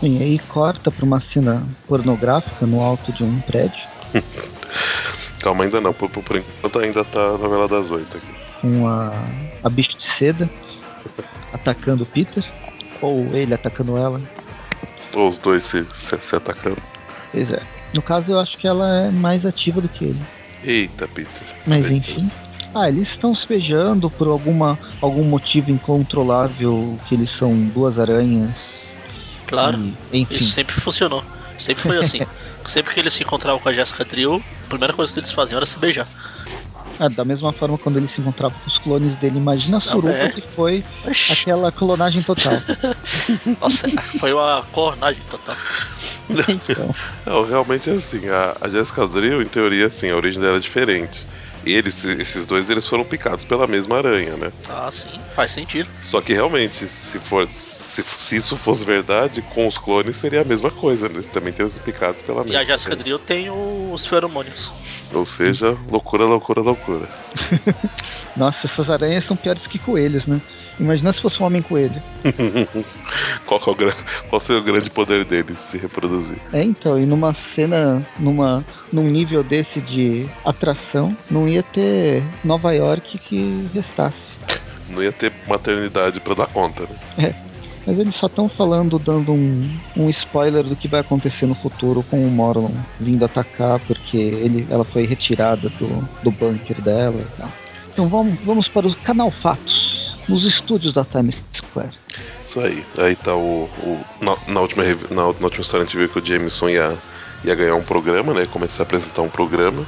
[0.00, 3.84] Bem, aí corta pra uma cena pornográfica no alto de um prédio,
[5.44, 5.92] Calma, ainda não.
[5.92, 8.26] Por, por- por enquanto ainda tá na novela das oito aqui.
[8.62, 9.12] com a,
[9.62, 10.48] a bicho de seda
[11.52, 12.42] atacando o Peter,
[13.02, 14.22] ou ele atacando ela.
[15.12, 16.78] Ou os dois se, se, se atacando.
[17.30, 17.62] Pois é.
[17.92, 20.20] No caso, eu acho que ela é mais ativa do que ele.
[20.64, 21.46] Eita, Peter.
[21.66, 22.30] Mas enfim.
[22.74, 28.50] Ah, eles estão se beijando por alguma, algum motivo incontrolável, que eles são duas aranhas.
[29.46, 29.78] Claro.
[30.10, 30.36] E, enfim.
[30.36, 31.22] Isso sempre funcionou.
[31.58, 32.20] Sempre foi assim.
[32.66, 35.56] sempre que eles se encontravam com a Jessica Drill, a primeira coisa que eles faziam
[35.56, 36.06] era se beijar.
[36.98, 40.12] Ah, da mesma forma quando ele se encontrava com os clones dele, imagina a suruba
[40.12, 40.28] é.
[40.28, 41.32] que foi Oxi.
[41.32, 42.54] aquela clonagem total.
[43.60, 43.88] Nossa,
[44.20, 45.56] foi uma cornagem total.
[46.30, 46.94] então,
[47.26, 48.28] Não, realmente é assim.
[48.28, 51.26] A, a Jessica Drill, em teoria, assim, a origem dela é diferente.
[51.66, 54.52] Eles, esses dois, eles foram picados pela mesma aranha, né?
[54.68, 55.88] Ah, sim, faz sentido.
[56.02, 57.48] Só que realmente, se for,
[57.94, 61.08] se, se isso fosse verdade, com os clones seria a mesma coisa.
[61.08, 61.14] né?
[61.14, 62.60] Eles também teriam sido picados pela E mesma.
[62.60, 64.70] a Jessica Drill tem os feromônios.
[65.12, 67.08] Ou seja, loucura, loucura, loucura.
[68.36, 70.40] nossa, essas aranhas são piores que coelhos, né?
[70.80, 72.02] Imagina se fosse um homem coelho.
[73.46, 73.92] qual, que é o, gran-
[74.28, 76.36] qual seria o grande poder dele se reproduzir?
[76.52, 82.72] É, então, e numa cena, numa, num nível desse de atração, não ia ter Nova
[82.72, 84.34] York que restasse.
[84.88, 87.34] Não ia ter maternidade pra dar conta, né?
[87.86, 92.02] Mas eles só estão falando, dando um, um spoiler do que vai acontecer no futuro
[92.10, 97.36] com o Morlon vindo atacar, porque ele, ela foi retirada do, do bunker dela e
[97.36, 97.48] tal.
[97.92, 101.90] Então vamos, vamos para o canal Fatos, nos estúdios da Times Square.
[102.42, 102.84] Isso aí.
[103.00, 103.64] Aí tá o.
[103.64, 106.96] o- na, na última, na, na última história a gente viu que o Jameson ia,
[107.44, 108.46] ia ganhar um programa, né?
[108.46, 109.84] Começar a apresentar um programa.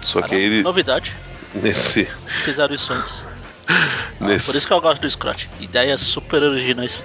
[0.00, 0.62] Só que Caramba, ele.
[0.62, 1.12] Novidade.
[1.54, 2.04] Nesse.
[2.44, 3.24] Fizeram isso antes.
[4.20, 5.48] nesse Por isso que eu gosto do Scrot.
[5.60, 7.02] Ideias super originais.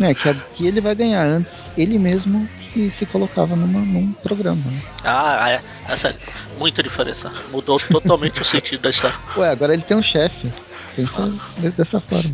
[0.00, 4.62] É, que aqui ele vai ganhar antes, ele mesmo que se colocava numa, num programa.
[4.64, 4.80] né?
[5.02, 5.60] Ah, é.
[5.88, 6.18] É sério.
[6.56, 7.32] Muita diferença.
[7.50, 9.16] Mudou totalmente o sentido da história.
[9.36, 10.52] Ué, agora ele tem um chefe.
[10.94, 12.30] Pensa de- dessa forma.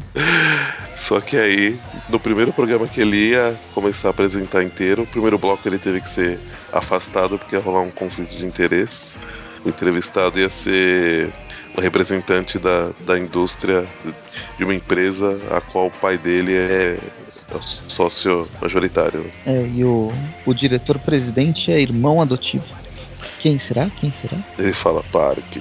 [0.96, 5.38] Só que aí, no primeiro programa que ele ia começar a apresentar inteiro, o primeiro
[5.38, 6.38] bloco ele teve que ser
[6.72, 9.16] afastado porque ia rolar um conflito de interesse.
[9.64, 11.30] O entrevistado ia ser
[11.76, 13.84] um representante da, da indústria
[14.56, 16.98] de uma empresa a qual o pai dele é
[17.60, 19.24] sócio majoritário.
[19.46, 20.12] É, e o,
[20.46, 22.64] o diretor-presidente é irmão adotivo.
[23.40, 23.90] Quem será?
[24.00, 24.38] Quem será?
[24.58, 25.60] Ele fala, Parque.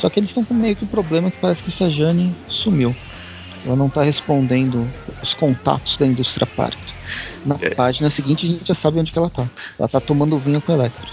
[0.00, 2.94] Só que eles estão com meio que um problema que parece que essa Jane sumiu.
[3.64, 4.88] Ela não tá respondendo
[5.22, 6.78] os contatos da indústria Parker.
[7.44, 7.70] Na É.
[7.70, 9.46] página seguinte a gente já sabe onde que ela tá.
[9.78, 11.08] Ela tá tomando vinho com o Electro.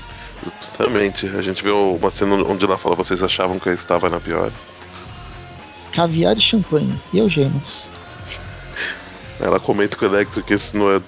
[0.60, 4.20] Justamente, a gente viu uma cena onde ela fala, vocês achavam que eu estava na
[4.20, 4.52] pior?
[5.92, 7.00] Caviar e champanhe.
[7.12, 7.86] E Eugênios.
[9.40, 11.02] Ela comenta com o Electro que esse não é,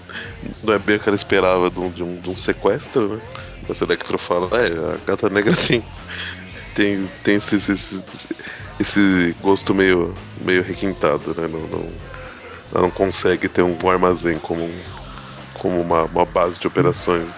[0.63, 3.21] não é bem o que ela esperava de um, de um, de um sequestro, né?
[3.67, 5.83] Mas o Electro fala, é, a gata negra tem,
[6.73, 8.03] tem, tem esse, esse,
[8.79, 11.47] esse gosto meio, meio requintado, né?
[11.47, 11.91] Não, não,
[12.73, 14.69] ela não consegue ter um armazém como,
[15.53, 17.35] como uma, uma base de operações.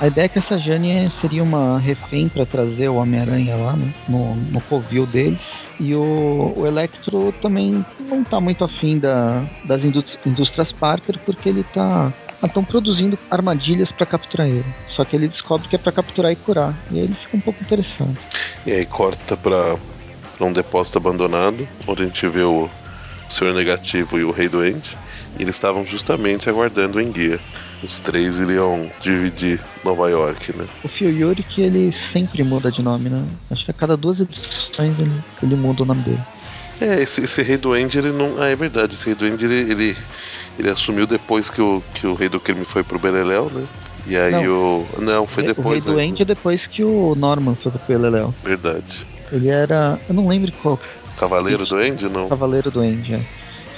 [0.00, 3.92] A ideia é que essa Jane seria uma refém para trazer o Homem-Aranha lá, né?
[4.08, 5.40] No, no covil deles.
[5.80, 11.64] E o, o Electro também não tá muito afim da, das indústrias Parker, porque ele
[11.74, 12.12] tá.
[12.40, 14.64] Estão produzindo armadilhas para capturar ele.
[14.88, 16.72] Só que ele descobre que é para capturar e curar.
[16.92, 18.16] E aí ele fica um pouco interessado.
[18.64, 19.76] E aí corta pra
[20.40, 22.70] um depósito abandonado, onde a gente vê o
[23.28, 24.96] Senhor Negativo e o Rei Doente.
[25.36, 27.40] E eles estavam justamente aguardando o enguia.
[27.82, 30.66] Os três iriam dividir Nova York, né?
[30.82, 33.24] O Yuri que ele sempre muda de nome, né?
[33.50, 35.12] Acho que a cada duas edições ele,
[35.42, 36.20] ele muda o nome dele.
[36.80, 38.40] É, esse, esse Rei do End, ele não.
[38.40, 39.96] Ah, é verdade, esse Rei do End, ele, ele,
[40.58, 43.64] ele, assumiu depois que o, que o Rei do Crime foi pro Beleléu, né?
[44.06, 44.52] E aí não.
[44.52, 44.86] o.
[45.00, 45.86] Não, foi depois.
[45.86, 48.34] O Rei do End é depois que o Norman foi pro Beleléu.
[48.44, 49.06] Verdade.
[49.32, 49.98] Ele era.
[50.08, 50.78] Eu não lembro qual.
[51.16, 52.28] Cavaleiro do End, não?
[52.28, 53.20] Cavaleiro do End, é.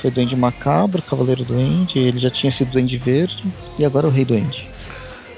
[0.01, 3.45] Foi Duende Macabro, Cavaleiro Duende, ele já tinha sido Duende Verde
[3.79, 4.69] e agora o Rei Duende.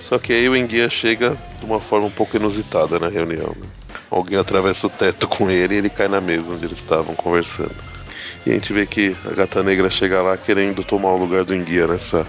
[0.01, 3.55] Só que aí o Enguia chega de uma forma um pouco inusitada na reunião.
[3.59, 3.67] Né?
[4.11, 7.75] Alguém atravessa o teto com ele e ele cai na mesa onde eles estavam conversando.
[8.45, 11.55] E a gente vê que a gata negra chega lá querendo tomar o lugar do
[11.55, 12.27] Enguia nessa,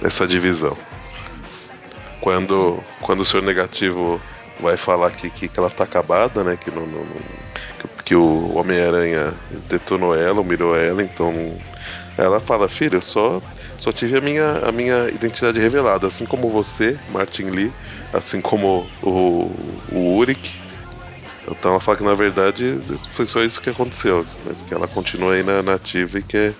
[0.00, 0.76] nessa divisão.
[2.20, 4.20] Quando, quando o senhor negativo
[4.60, 6.56] vai falar que, que, que ela tá acabada, né?
[6.56, 7.42] Que não, não, não
[8.12, 9.32] que o Homem-Aranha
[9.70, 11.32] detonou ela, mirou ela, então
[12.18, 13.40] ela fala, filho, eu só,
[13.78, 17.72] só tive a minha, a minha identidade revelada, assim como você, Martin Lee,
[18.12, 19.46] assim como o,
[19.90, 20.50] o Uric.
[21.50, 22.78] Então ela fala que na verdade
[23.14, 26.54] foi só isso que aconteceu, mas que ela continua aí na nativa e quer,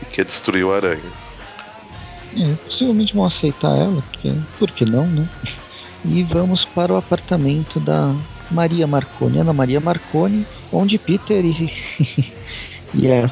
[0.00, 1.10] e quer destruir o Aranha.
[2.36, 5.28] É, possivelmente vão aceitar ela, porque, por que não, né?
[6.06, 8.14] E vamos para o apartamento da
[8.50, 11.72] Maria Marconi, Ana Maria Marconi, onde Peter e,
[12.94, 13.30] e a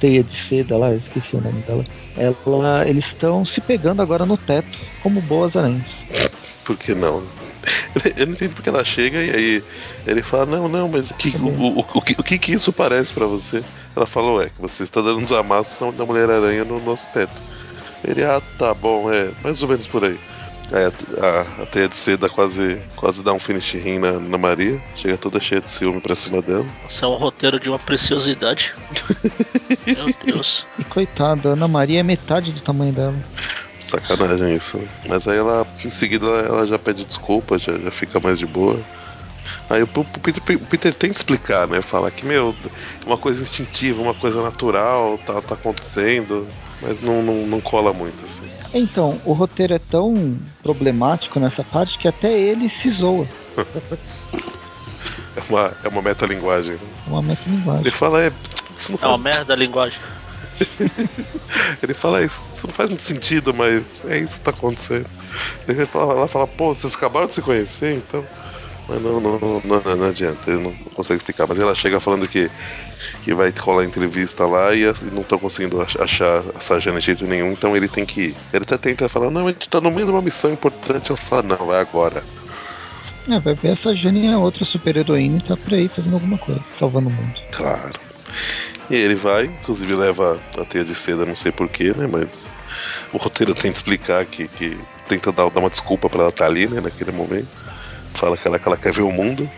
[0.00, 1.84] teia de seda lá, esqueci o nome dela,
[2.16, 5.86] ela, eles estão se pegando agora no teto como boas aranhas.
[6.64, 7.22] Por que não?
[8.16, 9.62] Eu não entendo porque ela chega e aí
[10.06, 13.12] ele fala, não, não, mas que, o, o, o, que, o que que isso parece
[13.12, 13.62] para você?
[13.94, 17.40] Ela falou, é, que você está dando uns amassos da Mulher-Aranha no nosso teto.
[18.04, 20.18] Ele, ah, tá bom, é, mais ou menos por aí.
[20.70, 24.78] É, a, a teia de seda quase, quase dá um finish rim na, na Maria.
[24.94, 26.66] Chega toda cheia de ciúme pra cima dela.
[26.88, 28.74] Isso é um roteiro de uma preciosidade.
[29.86, 30.66] Meu Deus.
[30.78, 33.14] E coitada, a Ana Maria é metade do tamanho dela.
[33.80, 34.88] Sacanagem isso, né?
[35.06, 38.78] Mas aí ela, em seguida, ela já pede desculpa, já, já fica mais de boa.
[39.70, 41.80] Aí o, o, Peter, o Peter tem que explicar, né?
[41.80, 46.46] Falar que, meu, é uma coisa instintiva, uma coisa natural, tá, tá acontecendo.
[46.80, 48.37] Mas não, não, não cola muito, assim.
[48.72, 53.26] Então, o roteiro é tão problemático nessa parte que até ele se zoa.
[55.36, 56.74] é uma, é uma metalinguagem.
[56.74, 56.80] Né?
[57.06, 57.82] É uma metalinguagem.
[57.82, 58.32] Ele fala, é.
[58.76, 59.10] Isso não faz...
[59.10, 59.98] É uma merda a linguagem.
[61.82, 65.06] ele fala, isso não faz muito sentido, mas é isso que tá acontecendo.
[65.66, 68.24] Ele fala, ela fala, pô, vocês acabaram de se conhecer, então.
[68.88, 71.46] Mas não, não, não, não, não adianta, ele não consegue explicar.
[71.46, 72.50] Mas ela chega falando que,
[73.24, 77.26] que vai rolar entrevista lá e, e não estão conseguindo achar a Sajana de jeito
[77.26, 78.36] nenhum, então ele tem que ir.
[78.52, 81.10] Ele até tenta falar, não, a gente tá no meio de uma missão importante.
[81.10, 82.22] Ela fala, não, vai agora.
[83.28, 86.60] É, vai ver essa Jane é outra super-heroína e tá por aí fazendo alguma coisa,
[86.78, 87.34] salvando o mundo.
[87.52, 87.92] Claro.
[88.90, 92.08] E ele vai, inclusive leva a teia de seda, não sei porquê, né?
[92.10, 92.50] Mas
[93.12, 96.50] o roteiro tenta explicar que, que tenta dar, dar uma desculpa para ela estar tá
[96.50, 97.48] ali, né, naquele momento
[98.18, 99.48] fala que ela, que ela quer ver o mundo.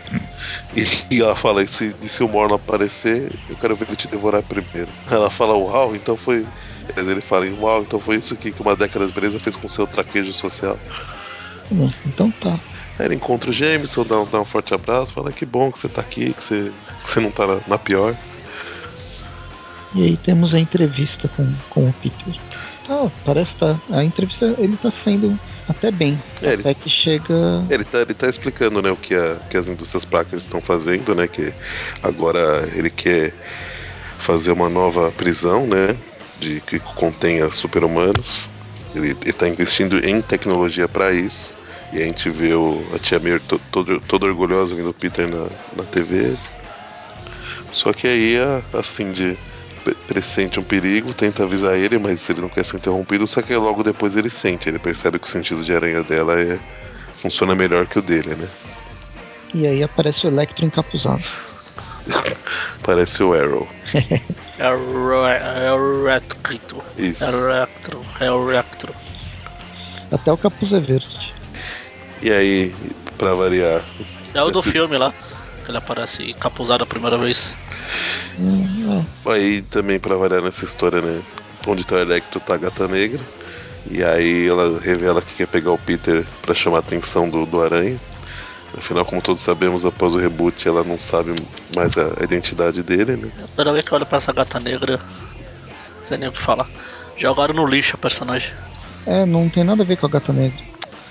[0.75, 3.97] E, e ela fala: e se, e se o Morno aparecer, eu quero ver ele
[3.97, 4.89] te devorar primeiro.
[5.09, 6.45] Ela fala: Uau, então foi.
[6.95, 9.87] Ele fala: Uau, então foi isso que, que uma década de beleza fez com seu
[9.87, 10.77] traquejo social.
[11.71, 12.59] Hum, então tá.
[12.99, 15.89] Aí ele encontra o Jameson, dá, dá um forte abraço, fala: Que bom que você
[15.89, 16.71] tá aqui, que você,
[17.03, 18.15] que você não tá na, na pior.
[19.93, 22.39] E aí temos a entrevista com, com o Peter.
[22.89, 25.37] Ah, parece que tá, a entrevista ele tá sendo
[25.71, 26.17] até bem.
[26.41, 27.65] É, até ele, que chega.
[27.69, 31.15] Ele tá, ele tá explicando né, o que, a, que as indústrias placas estão fazendo,
[31.15, 31.27] né?
[31.27, 31.53] Que
[32.03, 33.33] agora ele quer
[34.19, 35.95] fazer uma nova prisão, né?
[36.39, 38.47] De, que contenha super-humanos.
[38.95, 41.53] Ele, está investindo em tecnologia para isso.
[41.93, 45.47] E a gente vê o, a Tia Mir toda todo orgulhosa vendo o Peter na,
[45.75, 46.35] na TV.
[47.71, 49.37] Só que aí a, a Cindy
[50.07, 53.83] pressente um perigo, tenta avisar ele, mas ele não quer ser interrompido, só que logo
[53.83, 56.59] depois ele sente, ele percebe que o sentido de aranha dela é,
[57.15, 58.47] funciona melhor que o dele, né?
[59.53, 61.23] E aí aparece o Electro encapuzado.
[62.83, 63.67] Parece o Arrow.
[64.59, 66.83] Arrow, Electro.
[66.97, 67.23] Isso.
[67.23, 68.93] Electro, Electro.
[70.11, 71.33] Até o capuz é verde.
[72.21, 72.75] E aí,
[73.17, 73.81] pra variar.
[74.33, 75.13] É o do filme lá.
[75.63, 77.55] Que ele aparece encapuzado a primeira vez.
[78.39, 81.21] Hum, Aí também pra variar nessa história, né?
[81.67, 83.19] Onde tá o Electro tá a gata negra.
[83.89, 87.61] E aí ela revela que quer pegar o Peter pra chamar a atenção do, do
[87.61, 87.99] Aranha.
[88.77, 91.35] Afinal, como todos sabemos, após o reboot ela não sabe
[91.75, 93.31] mais a, a identidade dele, né?
[93.55, 96.67] Toda vez que eu olho pra essa gata negra, não sei nem o que falar.
[97.17, 98.51] Jogaram no lixo a personagem.
[99.05, 100.57] é, não tem nada a ver com a gata negra.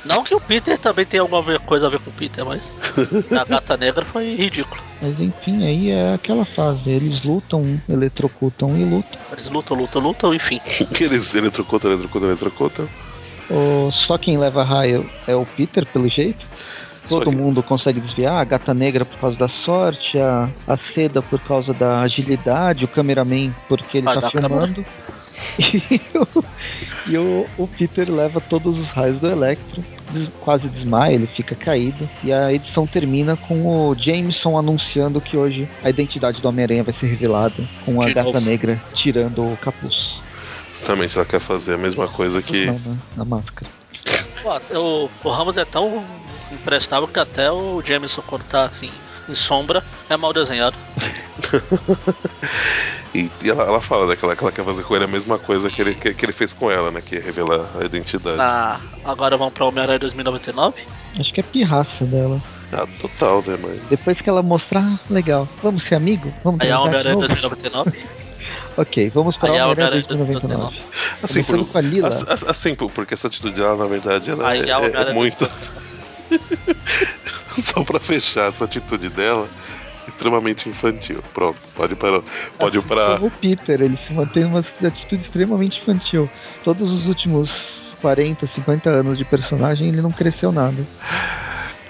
[0.04, 2.72] Não que o Peter também tenha alguma coisa a ver com o Peter, mas
[3.30, 4.80] a gata negra foi ridículo.
[5.00, 6.88] Mas enfim, aí é aquela fase.
[6.90, 9.18] Eles lutam, eletrocutam e lutam.
[9.32, 10.60] Eles lutam, lutam, lutam, enfim.
[10.94, 12.88] Que eles eletrocutam, eletrocutam, eletrocutam.
[13.50, 16.46] O- só quem leva raio é o Peter, pelo jeito.
[17.08, 18.36] Todo mundo consegue desviar.
[18.40, 22.88] A gata negra por causa da sorte, a, a seda por causa da agilidade, o
[22.88, 24.84] cameraman porque ele Ah, tá filmando.
[25.58, 26.44] E, o,
[27.06, 31.54] e o, o Peter leva todos os raios do Electro, des- quase desmaia, ele fica
[31.54, 32.08] caído.
[32.22, 36.94] E a edição termina com o Jameson anunciando que hoje a identidade do Homem-Aranha vai
[36.94, 39.94] ser revelada, com a gata negra tirando o capuz.
[40.72, 42.66] Justamente ela quer fazer a mesma coisa que.
[42.66, 43.70] Não, na, na máscara.
[44.42, 46.02] Pô, o, o Ramos é tão
[46.50, 48.90] imprestável que até o Jameson, quando tá assim,
[49.30, 50.76] em sombra, é mal desenhado.
[53.12, 55.08] E, e ela, ela fala né, que ela, que ela quer fazer com ele a
[55.08, 57.00] mesma coisa que ele, que, que ele fez com ela, né?
[57.00, 58.36] Que é revelar a identidade.
[58.36, 60.74] Na, agora vamos pra Homem-Aranha 2099.
[61.18, 62.40] Acho que é pirraça dela.
[62.72, 63.58] Ah, total, né?
[63.60, 63.80] Mas.
[63.88, 66.32] Depois que ela mostrar, ah, legal, vamos ser amigo?
[66.44, 67.26] Vamos Aí é de Homem-Aranha novo?
[67.26, 67.92] 2099.
[68.76, 70.76] Ok, vamos para Aí é Homem-Aranha Homem-Aranha 2099.
[71.22, 72.08] Assim, por- com a Lila.
[72.08, 75.48] ass- ass- assim, por- porque essa atitude dela, na verdade, ela é, é é- muito.
[77.66, 79.48] Só pra fechar essa atitude dela,
[80.08, 81.22] extremamente infantil.
[81.34, 82.22] Pronto, pode ir para.
[82.58, 83.14] Pode ir Assim pra.
[83.14, 86.28] como o Peter, ele se mantém numa atitude extremamente infantil.
[86.64, 87.50] Todos os últimos
[88.00, 90.84] 40, 50 anos de personagem, ele não cresceu nada.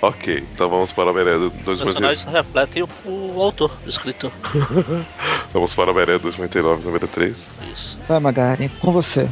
[0.02, 1.84] Ok, então vamos para o Homem-Aranha Os 2099.
[2.16, 2.88] personagens refletem o,
[3.36, 4.32] o autor, o escritor.
[5.52, 7.50] Vamos para o Homem-Aranha 2099, número 3.
[7.70, 7.98] Isso.
[8.08, 9.28] Vai, Magari, com você.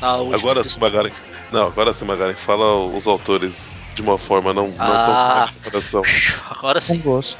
[0.00, 1.12] Agora sim, edição- Magaren.
[1.52, 5.46] Não, agora sim, Magaren, fala os autores de uma forma não, não Ah.
[5.48, 6.02] tão comparação.
[6.50, 7.34] Agora Com sim, gosto.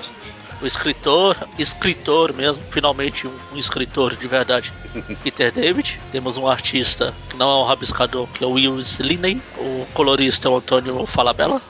[0.62, 4.73] o escritor, escritor mesmo, finalmente um, um escritor de verdade.
[5.23, 9.40] Peter David, temos um artista que não é um rabiscador, que é o Will Sliney,
[9.59, 11.61] o colorista é o Antônio Falabella.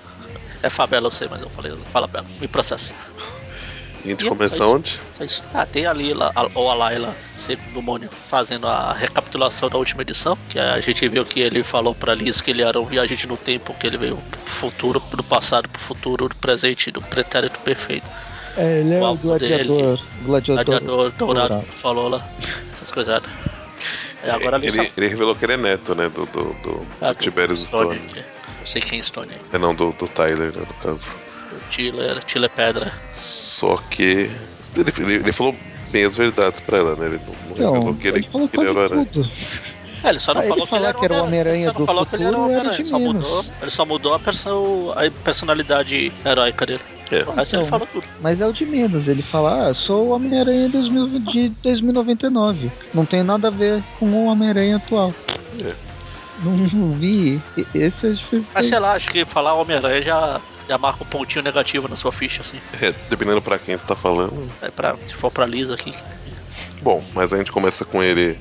[0.62, 2.94] É Fabella, eu sei, mas eu falei Falabella, me processa.
[4.06, 5.00] E a gente E é começa onde?
[5.20, 5.42] Isso.
[5.52, 9.76] Ah, tem a Lila, a- ou a Laila, sempre do Mônio, fazendo a recapitulação da
[9.76, 12.84] última edição, que a gente viu que ele falou pra Liz que ele era um
[12.86, 17.02] viajante no tempo, que ele veio do futuro, do passado pro futuro, do presente, do
[17.02, 18.06] pretérito perfeito.
[18.56, 19.98] É, ele é O o gladiador.
[20.22, 21.62] Gladiador, Gladiador dourado, dourado.
[21.82, 22.24] falou lá,
[22.72, 23.24] essas coisas.
[24.22, 26.08] É, agora ele, Ele, ele revelou que ele é neto, né?
[26.08, 28.00] Do, do, do, Ah, do Tiberius Stone.
[28.60, 29.32] Não sei quem é Stone.
[29.52, 31.06] É não, do, do Tyler, né, no caso.
[31.52, 32.92] O Tiller, Tiller Pedra.
[33.56, 34.30] Só que.
[34.76, 35.54] Ele, ele, ele falou
[35.90, 37.06] bem as verdades pra ela, né?
[37.06, 39.08] Ele não, não Então, revelou que ele, ele falou que ele era o aranha.
[39.10, 39.30] tudo.
[40.04, 41.66] É, ele só não Ah, ele falou que ele era que era o Ele Homem-Aranha
[41.66, 42.76] só não do falou que ele era o Homem-Aranha.
[42.76, 46.80] de Só mudou, ele só mudou a, perso a personalidade heróica dele.
[47.10, 47.22] É.
[47.22, 47.78] O resto ele Então.
[47.78, 48.04] fala tudo.
[48.20, 49.08] Mas é o de menos.
[49.08, 52.70] Ele fala, ah, sou o Homem-Aranha 2000 de 2099.
[52.92, 55.14] Não tem nada a ver com o Homem-Aranha atual.
[55.64, 55.72] É.
[56.42, 57.40] Não, não vi.
[57.74, 58.48] Esse é diferente.
[58.54, 62.12] Mas sei lá, acho que falar Homem-Aranha já, já marca um pontinho negativo na sua
[62.12, 62.60] ficha, assim.
[62.80, 64.50] É, dependendo pra quem você tá falando.
[64.60, 65.94] É pra, se for pra Lisa aqui.
[66.82, 68.38] Bom, mas a gente começa com ele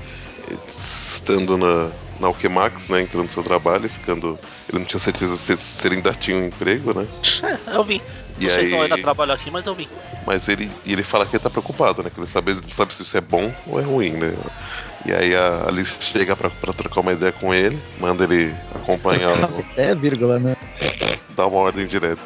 [0.77, 3.01] estando na, na Alquemax, né?
[3.01, 4.39] Entrando no seu trabalho e ficando.
[4.69, 7.07] Ele não tinha certeza se, se ele ainda tinha um emprego, né?
[7.67, 8.01] É, eu vim.
[8.37, 9.87] E Não sei aí- se eu ainda trabalho aqui, mas eu vim.
[10.25, 12.09] Mas ele, ele fala que ele tá preocupado, né?
[12.09, 14.33] Que ele sabe, não sabe se isso é bom ou é ruim, né?
[15.05, 19.37] E aí a Alice chega pra, pra trocar uma ideia com ele, manda ele acompanhar,
[19.51, 20.55] o, É, vírgula, né?
[21.35, 22.21] dá uma ordem direta.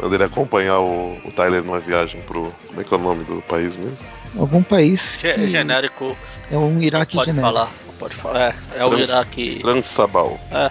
[0.00, 2.52] Manda ele acompanhar o, o Tyler numa viagem pro.
[2.68, 4.04] Como é que é o nome do país mesmo?
[4.36, 5.00] Algum país.
[5.20, 6.16] Que genérico,
[6.50, 7.54] É um Iraque pode genérico.
[7.54, 7.70] falar.
[7.98, 8.40] Pode falar.
[8.40, 9.58] É, é o Trans- Iraque.
[9.62, 10.40] Transabal.
[10.50, 10.70] É.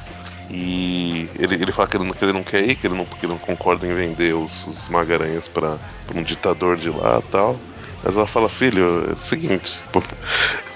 [0.50, 3.06] E ele, ele fala que ele, não, que ele não quer ir, que ele não,
[3.06, 7.22] que ele não concorda em vender os, os magaranhas pra, pra um ditador de lá
[7.32, 7.60] tal.
[8.08, 10.02] Mas ela fala, filho, é o seguinte, pô,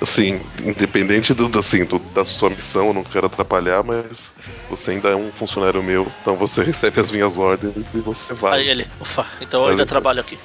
[0.02, 4.34] assim, independente do, assim, do- da sua missão, eu não quero atrapalhar, mas
[4.70, 8.60] você ainda é um funcionário meu, então você recebe as minhas ordens e você vai.
[8.60, 10.38] Aí ele, ufa, então eu ainda trabalho aqui.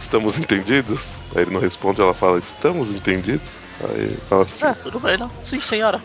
[0.00, 1.12] Estamos entendidos?
[1.36, 3.50] Aí ele não responde, ela fala, estamos entendidos?
[3.90, 5.30] Aí fala assim, É, tudo bem, não?
[5.44, 6.02] Sim, senhora.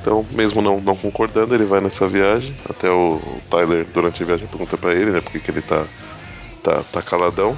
[0.00, 2.54] Então, mesmo não, não concordando, ele vai nessa viagem.
[2.70, 5.20] Até o, Tyler, durante a viagem, pergunta pra ele, né?
[5.20, 5.84] Por que, que ele tá,
[6.62, 7.56] tá, tá caladão.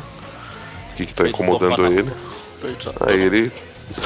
[0.99, 2.11] Que, que tá Feito incomodando ele.
[2.61, 3.53] Feito- Aí ele,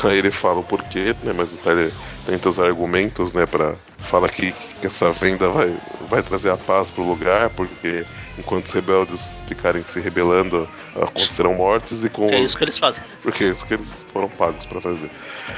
[0.04, 1.32] aí ele fala o porquê, né?
[1.34, 1.90] Mas o Tyler
[2.26, 3.46] tenta usar argumentos, né?
[3.46, 3.74] Pra,
[4.10, 5.74] fala que, que essa venda vai,
[6.10, 8.04] vai trazer a paz pro lugar, porque
[8.38, 12.28] enquanto os rebeldes ficarem se rebelando, acontecerão mortes e com.
[12.28, 13.02] Que é os- isso que eles fazem.
[13.22, 15.10] Porque é isso que eles foram pagos pra fazer.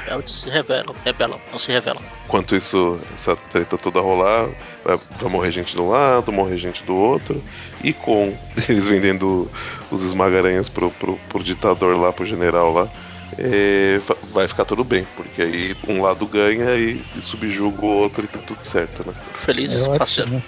[0.05, 2.01] Rebeldes se rebelam, rebelam, não se revelam.
[2.25, 4.47] Enquanto isso, essa treta toda rolar,
[4.85, 7.43] vai, vai morrer gente de um lado, morrer gente do outro,
[7.83, 9.51] e com eles vendendo
[9.89, 12.91] os esmagaranhas pro, pro, pro ditador lá, pro general lá,
[13.37, 17.89] é, va- vai ficar tudo bem, porque aí um lado ganha e, e subjuga o
[17.89, 19.15] outro e tá tudo certo, né?
[19.37, 20.31] Feliz, É parceiro.
[20.31, 20.45] ótimo.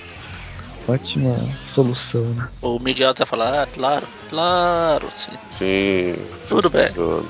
[0.87, 2.49] Ótima solução, né?
[2.61, 5.37] O Miguel até fala, ah, claro, claro, sim.
[5.49, 6.89] Sim, assim Tudo bem.
[6.89, 7.29] funciona.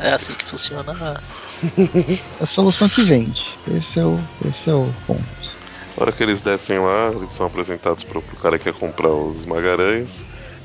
[0.00, 0.92] É, é assim que funciona.
[1.00, 1.22] Ah,
[2.40, 3.60] É a solução que vende.
[3.66, 5.37] Esse é o, esse é o ponto.
[6.00, 9.38] Hora que eles descem lá, eles são apresentados pro, pro cara que quer comprar os
[9.38, 10.08] esmagaranhas.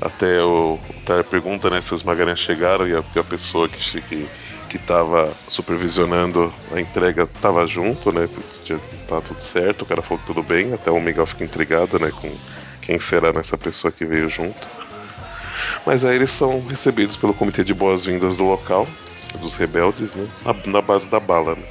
[0.00, 4.00] Até o, o Tyler pergunta né, se os esmagaranhas chegaram e a, a pessoa que,
[4.02, 4.28] que,
[4.68, 8.28] que tava supervisionando a entrega tava junto, né?
[8.28, 8.78] Se tinha,
[9.08, 12.12] tava tudo certo, o cara falou que tudo bem, até o Miguel fica intrigado, né?
[12.12, 12.30] Com
[12.80, 14.68] quem será nessa pessoa que veio junto.
[15.84, 18.86] Mas aí eles são recebidos pelo comitê de boas-vindas do local,
[19.40, 20.28] dos rebeldes, né?
[20.44, 21.62] Na, na base da bala, né?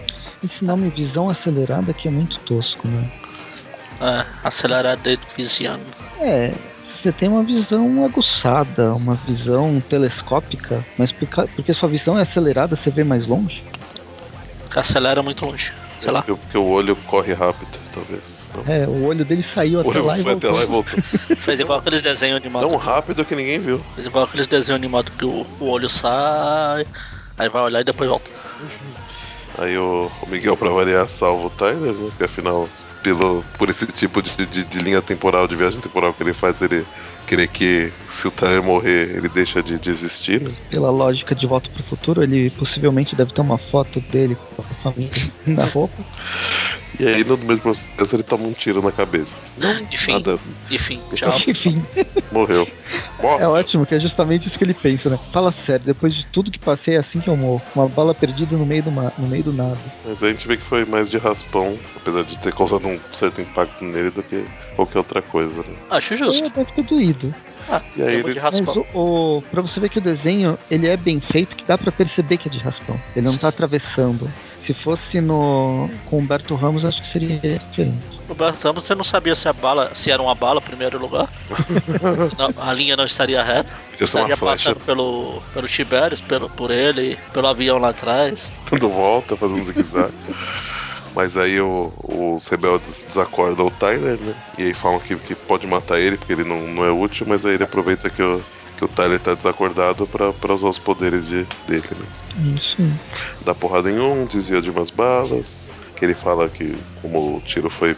[0.44, 3.10] Esse nome visão acelerada que é muito tosco, né?
[4.04, 5.84] É, acelerado e viziano.
[6.20, 6.54] É,
[6.86, 12.90] você tem uma visão aguçada, uma visão telescópica, mas porque sua visão é acelerada, você
[12.90, 13.64] vê mais longe?
[14.76, 15.72] Acelera muito longe.
[16.00, 16.22] Sei lá.
[16.22, 18.46] Porque, porque o olho corre rápido, talvez.
[18.56, 18.74] Não.
[18.74, 20.52] É, o olho dele saiu até lá e foi até voltou.
[20.52, 21.02] lá e voltou.
[21.38, 22.70] Fez igual aqueles desenhos animados.
[22.70, 23.84] Tão rápido que ninguém viu.
[23.96, 26.86] Fez igual aqueles desenhos animados que o, o olho sai,
[27.38, 28.30] aí vai olhar e depois volta.
[29.58, 32.12] Aí o, o Miguel, pra variar, salva o Tyler, né?
[32.18, 32.68] Que afinal,
[33.04, 36.62] pelo, por esse tipo de, de, de linha temporal, de viagem temporal que ele faz,
[36.62, 36.86] ele
[37.26, 40.52] querer que se o Tyler morrer, ele deixa de, de existir, né?
[40.70, 44.66] Pela lógica de Volta pro Futuro, ele possivelmente deve ter uma foto dele com a
[44.92, 45.12] família
[45.46, 46.04] na roupa.
[47.00, 49.36] E aí, no mesmo processo, ele toma um tiro na cabeça.
[49.92, 51.34] Enfim, Nada, enfim, tchau.
[51.48, 51.84] Enfim,
[52.32, 52.68] morreu.
[53.20, 53.44] Morre.
[53.44, 55.20] é ótimo que é justamente isso que ele pensa, né?
[55.32, 57.64] Fala sério, depois de tudo que passei é assim que eu morro.
[57.76, 59.78] Uma bala perdida no meio do, ma- no meio do nada.
[60.06, 63.42] Mas a gente vê que foi mais de raspão, apesar de ter causado um certo
[63.42, 64.44] impacto nele do que
[64.76, 65.76] qualquer outra coisa, né?
[65.90, 66.50] Acho É, justo.
[66.52, 67.13] deve ter doído.
[67.70, 68.86] Ah, E aí tamo de raspão.
[68.94, 71.92] o, o, pra você ver que o desenho ele é bem feito, que dá pra
[71.92, 73.00] perceber que é de raspão.
[73.16, 74.30] Ele não tá atravessando.
[74.66, 78.00] Se fosse no com Humberto Ramos, acho que seria diferente.
[78.30, 81.28] O Bertamo, você não sabia se a bala, se era uma bala, em primeiro lugar.
[82.40, 83.70] Não, a linha não estaria reta.
[83.92, 88.52] Podia Estaria passando pelo, pelo Tibérios, pelo, por ele, pelo avião lá atrás.
[88.72, 90.14] dando volta, fazendo zigue-zague.
[91.16, 91.94] Mas aí o-
[92.36, 94.36] os rebeldes desacordam o Tyler, né?
[94.58, 97.46] E aí falam que, que pode matar ele porque ele não, não é útil, mas
[97.46, 98.46] aí ele aproveita que o,
[98.76, 102.06] que o Tyler tá desacordado pra, pra usar os poderes de, dele, né?
[102.56, 102.82] Isso.
[103.42, 105.72] Dá porrada em um, desvia de umas balas.
[105.96, 107.96] Que ele fala que, como o tiro foi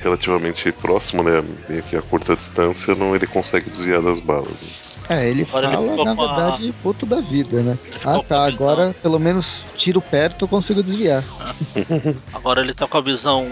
[0.00, 1.30] relativamente próximo, né?
[1.68, 4.60] Meio que a curta distância, não ele consegue desviar das balas.
[4.62, 4.68] né?
[5.08, 7.78] É, ele Agora ele fala, ficou na com a- verdade, puto da vida, né?
[7.86, 11.24] Ele Ah tá, agora pelo menos tiro perto eu consigo desviar.
[12.34, 13.48] Agora ele tá com a visão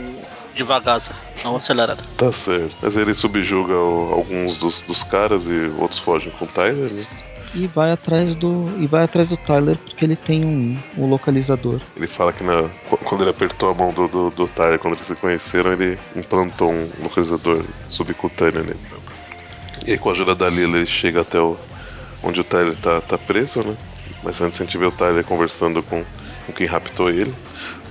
[0.54, 1.00] devagar,
[1.42, 2.02] não acelerada.
[2.18, 2.76] Tá certo.
[2.82, 7.02] Mas ele subjuga o- alguns dos, dos caras e outros fogem com o Tyler, né?
[7.54, 8.70] E vai atrás do.
[8.78, 11.80] E vai atrás do Tyler porque ele tem um, um localizador.
[11.96, 14.94] Ele fala que na, qu- quando ele apertou a mão do, do, do Tyler, quando
[14.94, 18.80] eles se conheceram, ele implantou um localizador subcutâneo nele.
[19.86, 21.56] E aí, com a ajuda da Lila, ele chega até o,
[22.22, 23.74] onde o Tyler tá, tá preso, né?
[24.22, 26.04] Mas antes a gente vê o Tyler conversando com,
[26.46, 27.32] com quem raptou ele.
[27.32, 27.38] Tá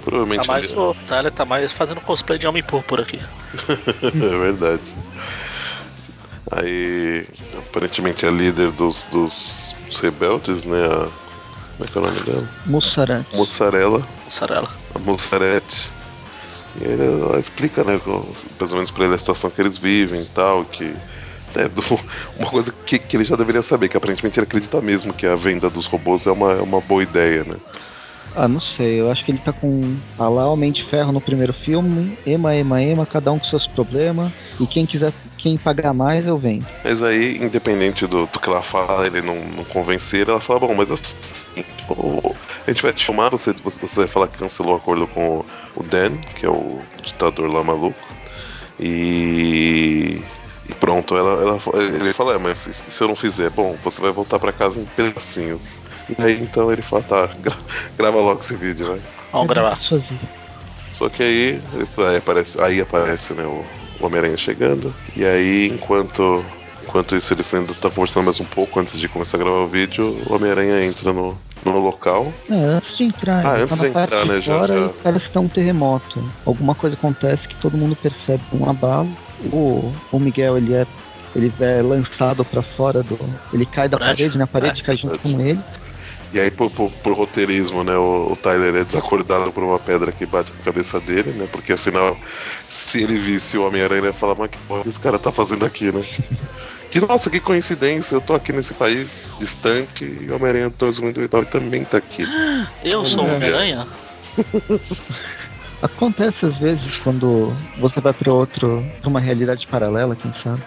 [0.06, 3.20] Provavelmente mais, ele- o Tyler tá mais fazendo cosplay de homem púrpura aqui.
[4.04, 4.82] é verdade.
[6.52, 7.26] Aí,
[7.58, 10.86] aparentemente, a líder dos, dos, dos rebeldes, né?
[10.86, 11.12] A,
[11.76, 12.48] como é que é o nome dela?
[12.66, 13.26] Mussarã.
[13.34, 14.08] Mussarela.
[14.24, 14.68] Mussarela.
[14.94, 15.92] a Mussarete.
[16.76, 18.34] E ele, ela explica, né, ou
[18.74, 20.94] menos pra ele a situação que eles vivem e tal, que
[21.56, 21.82] é do-
[22.36, 25.36] uma coisa que, que ele já deveria saber, que aparentemente ele acredita mesmo que a
[25.36, 27.56] venda dos robôs é uma, é uma boa ideia, né?
[28.36, 29.98] Ah, não sei, eu acho que ele tá com.
[30.18, 33.66] Ah lá, Homem de Ferro no primeiro filme, Ema, Ema, Ema, cada um com seus
[33.68, 34.34] problemas.
[34.60, 36.66] E quem quiser, quem pagar mais, eu vendo.
[36.84, 40.74] Mas aí, independente do, do que ela fala, ele não, não convencer, ela fala, bom,
[40.76, 42.36] mas é o seguinte, o-
[42.68, 45.46] a gente vai te filmar, você, você vai falar que cancelou o acordo com o,
[45.78, 48.08] o Dan, que é o ditador lá maluco.
[48.80, 50.22] E.
[50.68, 51.60] E pronto, ela, ela,
[51.96, 54.82] ele fala, é, mas se, se eu não fizer, bom, você vai voltar pra casa
[54.82, 55.80] em pedacinhos.
[56.10, 57.58] E aí então ele fala, tá, gra-
[57.98, 59.00] grava logo esse vídeo, vai.
[59.32, 59.78] Vamos gravar.
[59.90, 60.20] fazer.
[60.92, 63.66] Só que aí, isso aí aparece, aí aparece né, o,
[64.00, 64.94] o Homem-Aranha chegando.
[65.16, 66.46] E aí, enquanto,
[66.84, 69.68] enquanto isso, eles ainda estão conversando mais um pouco antes de começar a gravar o
[69.68, 72.34] vídeo, o Homem-Aranha entra no, no local.
[72.50, 74.86] É, antes de entrar, Ah, antes tá de entrar, de né, já- fora já.
[74.86, 76.24] e parece que tá um terremoto.
[76.46, 79.10] Alguma coisa acontece que todo mundo percebe um abalo.
[79.52, 80.88] O, o Miguel, ele é,
[81.36, 83.18] ele é lançado pra fora do.
[83.52, 84.46] Ele cai da parede, né?
[84.46, 84.84] A parede É.
[84.84, 85.60] cai junto com ele.
[86.34, 90.12] E aí, por, por- por roteirismo, né, o, o Tyler é desacordado por uma pedra
[90.12, 91.48] que bate na cabeça dele, né?
[91.52, 92.18] Porque afinal,
[92.70, 95.32] se ele visse o Homem-Aranha, ele ia falar, mas que porra que esse cara tá
[95.32, 96.04] fazendo aqui, né?
[96.92, 101.84] Que nossa, que coincidência, eu tô aqui nesse país distante e o Homem-Aranha 2099 também
[101.86, 102.26] tá aqui.
[102.84, 103.36] Eu sou o É.
[103.36, 103.88] Homem-Aranha?
[105.82, 108.84] Acontece às vezes quando você vai pra outro.
[109.02, 110.62] pra uma realidade paralela, quem sabe.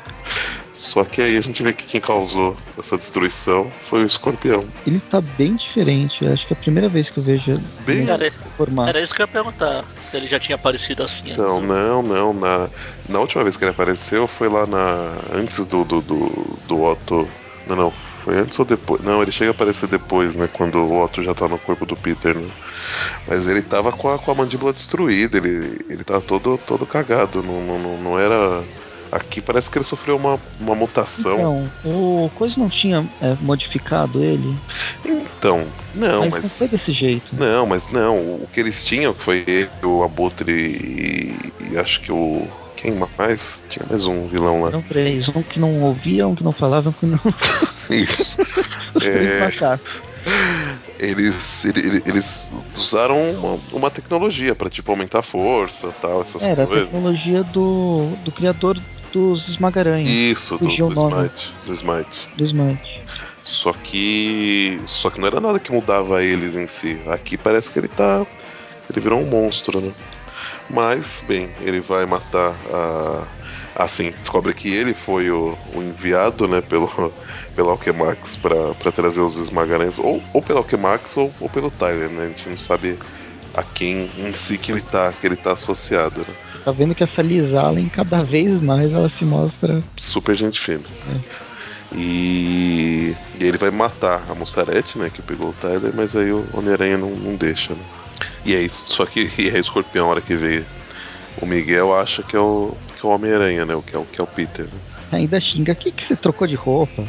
[0.79, 4.65] Só que aí a gente vê que quem causou essa destruição foi o escorpião.
[4.87, 6.25] Ele tá bem diferente.
[6.25, 8.05] Eu acho que é a primeira vez que eu vejo ele Bem.
[8.05, 8.89] Nesse formato.
[8.89, 9.85] Era isso que eu ia perguntar.
[9.97, 11.33] Se ele já tinha aparecido assim.
[11.33, 11.69] Então, antes.
[11.69, 12.33] não, não.
[12.33, 12.71] Na,
[13.09, 15.17] na última vez que ele apareceu foi lá na.
[15.35, 17.29] Antes do, do, do, do Otto.
[17.67, 17.91] Não, não.
[17.91, 19.03] Foi antes ou depois?
[19.03, 20.49] Não, ele chega a aparecer depois, né?
[20.53, 22.49] Quando o Otto já tá no corpo do Peter, né?
[23.27, 27.43] Mas ele tava com a, com a mandíbula destruída, ele, ele tava todo, todo cagado.
[27.43, 28.63] Não, não, não era.
[29.11, 31.35] Aqui parece que ele sofreu uma, uma mutação.
[31.35, 34.55] Então, o Coisa não tinha é, modificado ele,
[35.05, 36.43] Então, não, mas, mas.
[36.43, 37.35] não foi desse jeito.
[37.37, 38.17] Não, mas não.
[38.17, 42.47] O que eles tinham, que foi ele, o Abutre e, e acho que o.
[42.77, 43.61] Quem mais?
[43.69, 44.69] Tinha mais um vilão lá.
[44.69, 47.19] Eram três, um que não ouvia, um que não falava, um que não.
[47.91, 48.41] Isso.
[48.95, 49.41] Os três É.
[49.41, 49.91] macacos.
[50.99, 56.65] Eles, ele- eles usaram uma, uma tecnologia pra tipo aumentar a força tal, essas Era
[56.65, 56.87] a coisas.
[56.87, 58.77] tecnologia do, do criador
[59.13, 60.73] dos Esmagaranha, Isso, do, do.
[60.73, 61.53] Smite.
[61.67, 62.29] Do Smite.
[62.37, 63.05] do Smite.
[63.45, 64.81] Só que.
[64.87, 67.01] Só que não era nada que mudava eles em si.
[67.09, 68.27] Aqui parece que ele tá.
[68.91, 69.93] Ele virou um monstro, né?
[70.71, 73.25] Mas, bem, ele vai matar a.
[73.75, 76.89] Assim, descobre que ele foi o, o enviado, né, pelo,
[77.55, 82.09] pelo Alchemax pra, pra trazer os esmagaranhas, ou, ou pelo Alchemax ou, ou pelo Tyler,
[82.11, 82.25] né?
[82.25, 82.99] A gente não sabe
[83.55, 86.35] a quem em si que ele tá, que ele tá associado, né?
[86.69, 89.83] Tá vendo que essa Liz Allen, cada vez mais ela se mostra.
[89.97, 90.83] Super gente fina.
[91.95, 95.09] E, e ele vai matar a Mussarete, né?
[95.09, 97.81] Que pegou o Tyler, mas aí o Homem-Aranha não, não deixa, né?
[98.45, 100.63] E aí, só que e aí o escorpião, a hora que vê
[101.41, 103.83] o Miguel, acha que é o, que é o Homem-Aranha, né?
[103.87, 104.67] Que é o, que é o Peter.
[104.67, 104.98] Né?
[105.11, 105.75] Ainda xinga.
[105.75, 107.05] Que que você trocou de roupa?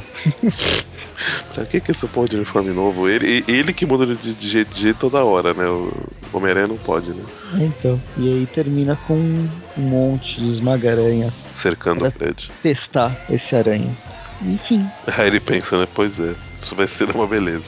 [1.53, 3.09] Pra que, que esse porra de uniforme novo?
[3.09, 5.65] Ele, ele que muda de, de jeito, de jeito toda hora, né?
[5.67, 5.91] O
[6.31, 7.23] Homem-Aranha não pode, né?
[7.59, 8.01] É, Então.
[8.17, 9.49] E aí termina com um
[9.81, 12.49] monte de esmagaranha Cercando o prédio.
[12.63, 13.91] testar esse aranha.
[14.41, 14.85] Enfim.
[15.07, 15.87] Aí ele pensa, né?
[15.93, 17.65] Pois é, isso vai ser uma beleza.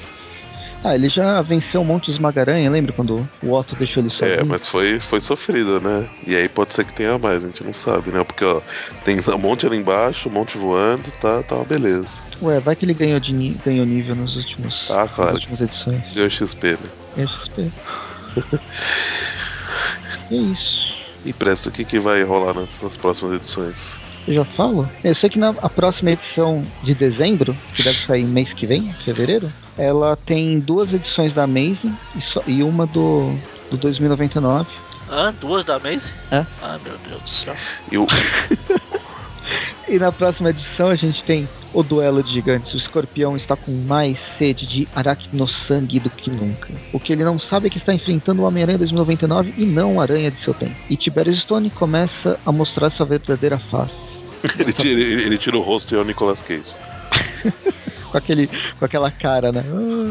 [0.84, 4.40] Ah, ele já venceu um monte de esmagaranha, lembra quando o Otto deixou ele sozinho?
[4.40, 6.08] É, mas foi, foi sofrido, né?
[6.26, 8.24] E aí pode ser que tenha mais, a gente não sabe, né?
[8.24, 8.60] Porque, ó,
[9.06, 12.10] tem um monte ali embaixo, um monte voando, tá, tá uma beleza.
[12.42, 13.32] Ué, vai que ele ganhou, de
[13.64, 15.34] ganhou nível nos últimos, Ah, claro.
[15.34, 16.14] nas últimas edições.
[16.16, 16.90] Deu XP, né?
[17.18, 17.72] É XP.
[20.32, 20.82] é isso.
[21.24, 24.00] E Presto, o que, que vai rolar nas, nas próximas edições?
[24.28, 24.88] Eu já falo?
[25.03, 28.93] Eu sei que na a próxima edição de dezembro, que deve sair mês que vem,
[29.03, 33.36] fevereiro, ela tem duas edições da Amazing e, só- e uma do,
[33.69, 34.69] do 2099.
[35.09, 36.13] Ah, duas da Maze?
[36.32, 36.45] É.
[36.61, 37.55] Ah, meu Deus do céu.
[37.91, 38.05] E o,
[39.89, 42.74] E na próxima edição a gente tem o duelo de gigantes.
[42.74, 46.74] O escorpião está com mais sede de aracno-sangue do que nunca.
[46.93, 50.01] O que ele não sabe é que está enfrentando o Homem-Aranha 2099 e não o
[50.01, 50.76] Aranha de seu tempo.
[50.89, 54.11] E Tiberius Stone começa a mostrar sua verdadeira face.
[54.60, 56.64] ele, tira, ele, ele tira o rosto e é o Nicolas Cage.
[58.12, 59.64] Com, aquele, com aquela cara, né?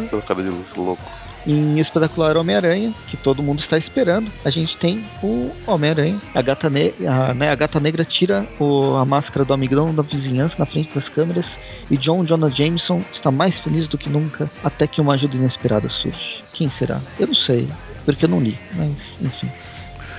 [0.09, 1.03] Pela cara de louco.
[1.47, 6.18] Em Espetacular Homem-Aranha, que todo mundo está esperando, a gente tem o Homem-Aranha.
[6.35, 10.55] A, gata a, né, a gata negra tira o- a máscara do amigão da vizinhança
[10.59, 11.45] na frente das câmeras
[11.91, 15.89] e John Jonah Jameson está mais feliz do que nunca até que uma ajuda inesperada
[15.91, 16.43] surge.
[16.55, 17.01] Quem será?
[17.18, 17.68] Eu não sei,
[18.07, 19.51] porque eu não li, mas enfim.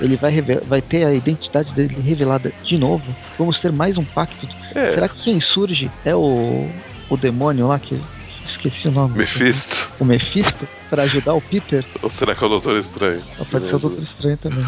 [0.02, 3.16] Ele vai, vai ter a identidade dele revelada de novo.
[3.38, 4.48] Vamos ter mais um pacto.
[4.76, 6.68] É, Será que quem surge é o,
[7.10, 8.02] o demônio lá que
[8.46, 9.18] esqueci o nome?
[9.18, 9.90] Mephisto.
[10.00, 11.86] O Mephisto para ajudar o Peter?
[12.02, 13.22] Ou será que é o Doutor Estranho?
[13.52, 14.66] Pode ser o Doutor Estranho também.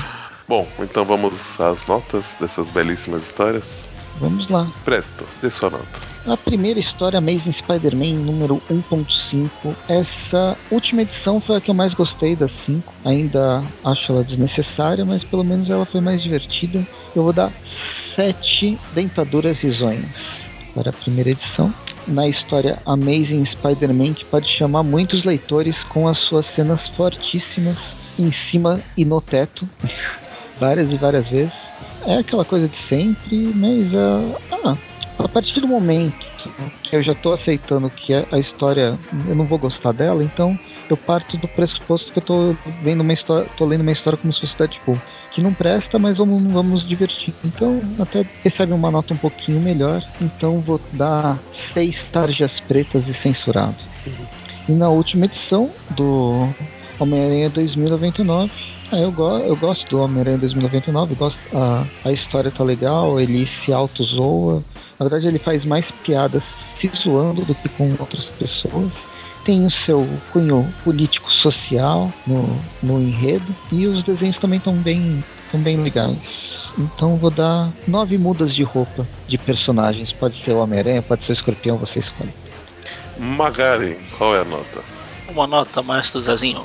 [0.48, 3.93] Bom, então vamos às notas dessas belíssimas histórias.
[4.20, 4.68] Vamos lá.
[4.86, 6.14] Presto, dê sua nota.
[6.26, 9.76] A primeira história, Amazing Spider-Man número 1.5.
[9.90, 12.94] Essa última edição foi a que eu mais gostei das cinco.
[13.04, 16.88] Ainda acho ela desnecessária, mas pelo menos ela foi mais divertida.
[17.14, 20.16] Eu vou dar sete dentaduras risonhas
[20.74, 21.74] para a primeira edição.
[22.08, 27.78] Na história Amazing Spider-Man, que pode chamar muitos leitores com as suas cenas fortíssimas
[28.18, 29.68] em cima e no teto,
[30.58, 31.54] várias e várias vezes.
[32.06, 34.78] É aquela coisa de sempre, mas ah, ah,
[35.20, 36.26] a partir do momento
[36.84, 38.98] que eu já tô aceitando que a história
[39.28, 40.58] eu não vou gostar dela, então
[40.90, 44.34] eu parto do pressuposto que eu tô vendo uma história, tô lendo uma história como
[44.34, 45.00] se fosse Deadpool,
[45.32, 47.34] que não presta, mas vamos, vamos divertir.
[47.44, 50.04] Então, até recebe uma nota um pouquinho melhor.
[50.22, 53.78] Então, vou dar seis tarjas pretas e censurado.
[54.68, 56.48] E na última edição do
[57.00, 62.64] Homem-Aranha 2099, ah, eu, go eu gosto do Homem-Aranha 2099, gosto, a, a história tá
[62.64, 64.64] legal, ele se auto-zoa.
[65.00, 68.92] Na verdade, ele faz mais piadas se zoando do que com outras pessoas.
[69.44, 73.54] Tem o seu cunho político-social no, no enredo.
[73.72, 76.18] E os desenhos também estão bem, tão bem legais.
[76.78, 80.12] Então vou dar nove mudas de roupa de personagens.
[80.12, 82.34] Pode ser o Homem-Aranha, pode ser o Escorpião, você escolhe.
[83.18, 84.84] Magari, qual é a nota?
[85.30, 86.64] Uma nota, maestro Zezinho.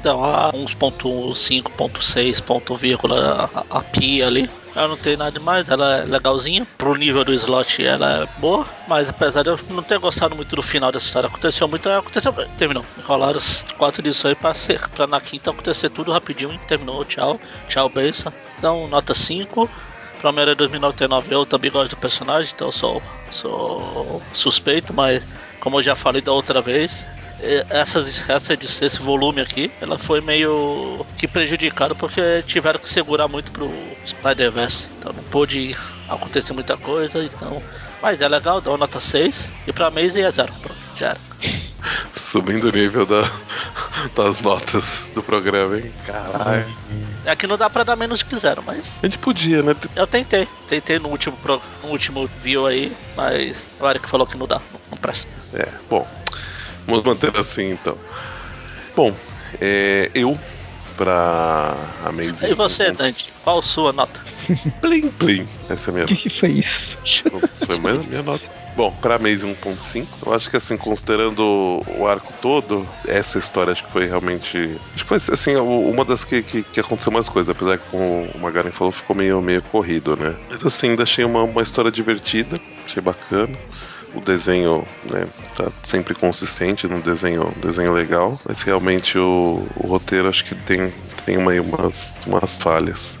[0.00, 4.48] Então, a 1.5, 6, ponto vírgula a, a pia ali.
[4.74, 6.66] Ela não tem nada demais, ela é legalzinha.
[6.78, 8.64] Pro nível do slot, ela é boa.
[8.88, 12.32] Mas apesar de eu não ter gostado muito do final dessa história, aconteceu muito, aconteceu,
[12.56, 12.84] terminou.
[12.98, 17.04] Enrolaram os quatro edições pra, ser, pra na quinta acontecer tudo rapidinho terminou.
[17.04, 17.38] Tchau,
[17.68, 18.32] tchau, benção.
[18.56, 19.68] Então, nota 5.
[20.18, 25.26] Pra Homem-Aranha 2099 eu também gosto do personagem, então sou, sou suspeito, mas
[25.60, 27.06] como eu já falei da outra vez,
[27.68, 33.50] essas, essa esse volume aqui, ela foi meio que prejudicada porque tiveram que segurar muito
[33.50, 33.70] pro
[34.04, 34.88] Spider-Verse.
[34.98, 35.76] Então não pôde
[36.08, 37.62] acontecer muita coisa, então.
[38.02, 39.48] Mas é legal, dá uma nota 6.
[39.66, 40.52] E pra Maze é 0.
[40.60, 41.20] Pronto, já era.
[42.16, 43.22] Subindo o nível da,
[44.14, 45.92] das notas do programa, hein?
[46.06, 46.74] Caralho.
[47.24, 48.96] É que não dá pra dar menos que zero, mas.
[49.02, 49.74] A gente podia, né?
[49.96, 50.48] Eu tentei.
[50.68, 54.60] Tentei no último, pro, no último view aí, mas o Eric falou que não dá,
[54.72, 55.28] não, não presta.
[55.54, 56.06] É, bom.
[56.90, 57.96] Vamos manter assim então.
[58.94, 59.14] Bom,
[59.60, 60.38] é, eu
[61.00, 61.74] pra
[62.04, 62.50] Amazing.
[62.50, 63.32] E você, Dante?
[63.42, 64.20] Qual sua nota?
[64.82, 65.48] Plim, plim.
[65.70, 66.96] Essa é a minha O que foi isso?
[67.64, 68.44] Foi mais a minha nota.
[68.76, 73.82] Bom, pra Amazing 1.5, eu acho que assim, considerando o arco todo, essa história acho
[73.84, 74.78] que foi realmente.
[74.94, 78.28] Acho que foi assim, uma das que, que, que aconteceu mais coisas, apesar que como
[78.34, 80.36] o Magaren falou, ficou meio, meio corrido, né?
[80.50, 83.58] Mas assim, ainda achei uma, uma história divertida, achei bacana
[84.14, 90.28] o desenho né, tá sempre consistente no desenho, desenho legal, mas realmente o, o roteiro
[90.28, 90.92] acho que tem,
[91.24, 93.16] tem uma, umas, umas falhas.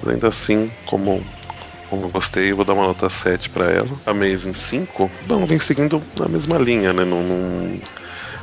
[0.00, 1.24] Mas ainda assim, como,
[1.90, 3.90] como eu gostei, eu vou dar uma nota 7 para ela.
[4.06, 7.04] A Amazing 5, bom, vem seguindo a mesma linha, né?
[7.04, 7.80] Não, não,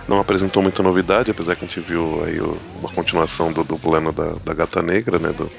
[0.08, 4.12] não, apresentou muita novidade, apesar que a gente viu aí uma continuação do, do plano
[4.12, 5.30] da, da Gata Negra, né?
[5.30, 5.50] Do,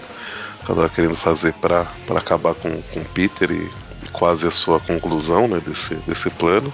[0.66, 3.70] que ela tava querendo fazer para acabar com, com Peter e
[4.18, 6.72] quase a sua conclusão né, desse, desse plano.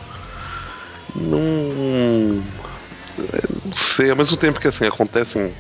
[1.15, 2.43] Não,
[3.65, 5.53] não sei, ao mesmo tempo que assim acontecem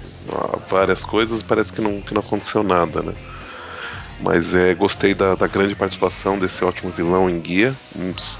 [0.70, 3.12] várias coisas, parece que não, que não aconteceu nada, né?
[4.20, 7.74] Mas é, gostei da, da, grande participação desse ótimo vilão em guia.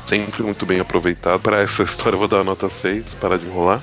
[0.07, 1.40] Sempre muito bem aproveitado.
[1.40, 3.82] Para essa história, eu vou dar a nota 6, para de enrolar.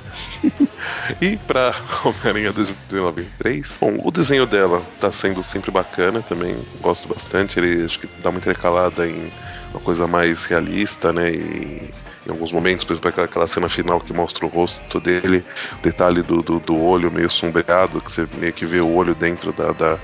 [1.21, 1.73] E para
[2.03, 6.55] Homem-Aranha 2093, bom, o desenho dela tá sendo sempre bacana também.
[6.81, 7.59] Gosto bastante.
[7.59, 9.31] Ele acho que dá uma intercalada em
[9.71, 11.31] uma coisa mais realista, né?
[11.31, 11.89] E
[12.27, 15.43] em alguns momentos, por exemplo, aquela cena final que mostra o rosto dele,
[15.79, 19.15] o detalhe do, do, do olho meio sombreado, que você meio que vê o olho
[19.15, 19.97] dentro da, da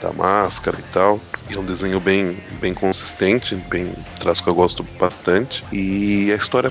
[0.00, 1.20] da máscara e tal.
[1.50, 5.64] É um desenho bem, bem consistente, bem traço que eu gosto bastante.
[5.72, 6.70] E a história,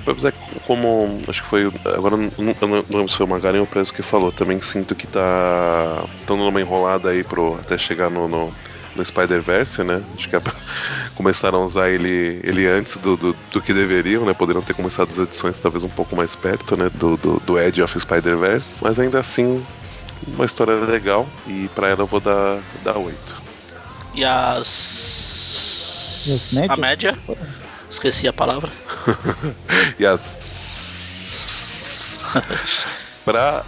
[0.66, 1.72] como acho que foi.
[1.86, 4.62] Agora não, não, não lembro se foi o Magarin ou o Preso que falou, também
[4.62, 6.06] sinto que tá.
[6.20, 8.54] estão numa enrolada aí pro, até chegar no, no
[8.98, 10.04] no Spider-Verse, né?
[10.18, 10.42] Acho que é
[11.16, 14.34] começaram a usar ele, ele antes do, do, do, que deveriam, né?
[14.34, 16.90] Poderiam ter começado as edições talvez um pouco mais perto, né?
[16.96, 18.80] Do, do, do Edge of Spider-Verse.
[18.82, 19.64] Mas ainda assim,
[20.26, 23.37] uma história legal e pra ela eu vou dar, dar 8.
[24.18, 25.78] E as.
[26.68, 27.16] A média?
[27.88, 28.72] Esqueci a palavra.
[30.00, 30.20] e as.
[33.24, 33.64] pra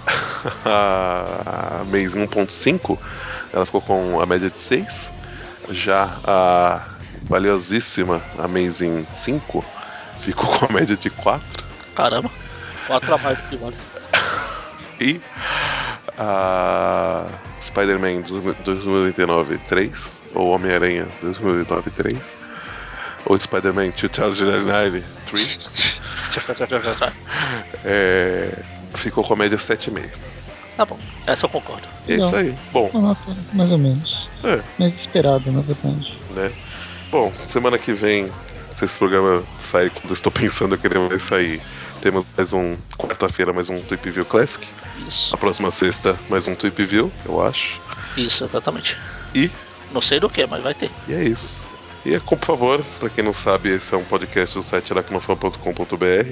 [0.66, 2.97] a mês 1.5,
[3.54, 5.12] ela ficou com a média de 6.
[5.70, 6.82] Já a
[7.26, 9.64] valiosíssima Amazing 5
[10.22, 11.64] ficou com a média de 4.
[11.95, 12.32] Caramba,
[12.88, 13.78] 4 a mais do que vale.
[15.00, 15.22] E
[16.18, 17.28] a
[17.62, 22.18] Spider-Man 2099 3, ou Homem-Aranha 2099 3,
[23.26, 25.94] ou Spider-Man 2099 3,
[27.86, 28.52] é,
[28.96, 30.10] ficou com a média 7,5.
[30.78, 31.88] Tá bom, essa eu concordo.
[32.08, 32.56] É isso aí.
[32.72, 32.90] Bom.
[32.94, 34.30] Uma nota mais ou menos.
[34.44, 34.62] É.
[34.78, 36.18] Mais esperado, na verdade.
[36.32, 36.54] Né?
[37.12, 38.32] Bom, semana que vem,
[38.78, 41.62] se esse programa sair quando eu estou pensando que ele vai sair,
[42.02, 42.78] temos mais um.
[42.98, 44.66] Quarta-feira, mais um Tweep View Classic.
[45.08, 45.36] Isso.
[45.36, 47.82] A próxima sexta, mais um Tweep View, eu acho.
[48.16, 48.98] Isso, exatamente.
[49.36, 49.52] E.
[49.92, 50.92] Não sei do que, mas vai ter.
[51.08, 51.68] E é isso.
[52.06, 56.32] E, por favor, para quem não sabe, esse é um podcast do site aracnofan.com.br.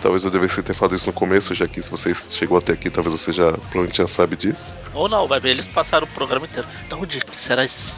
[0.00, 2.90] Talvez eu devesse ter falado isso no começo, já que se você chegou até aqui,
[2.90, 4.74] talvez você já provavelmente já sabe disso.
[4.94, 6.66] Ou não, vai ver, eles passaram o programa inteiro.
[6.88, 7.94] De onde será esse.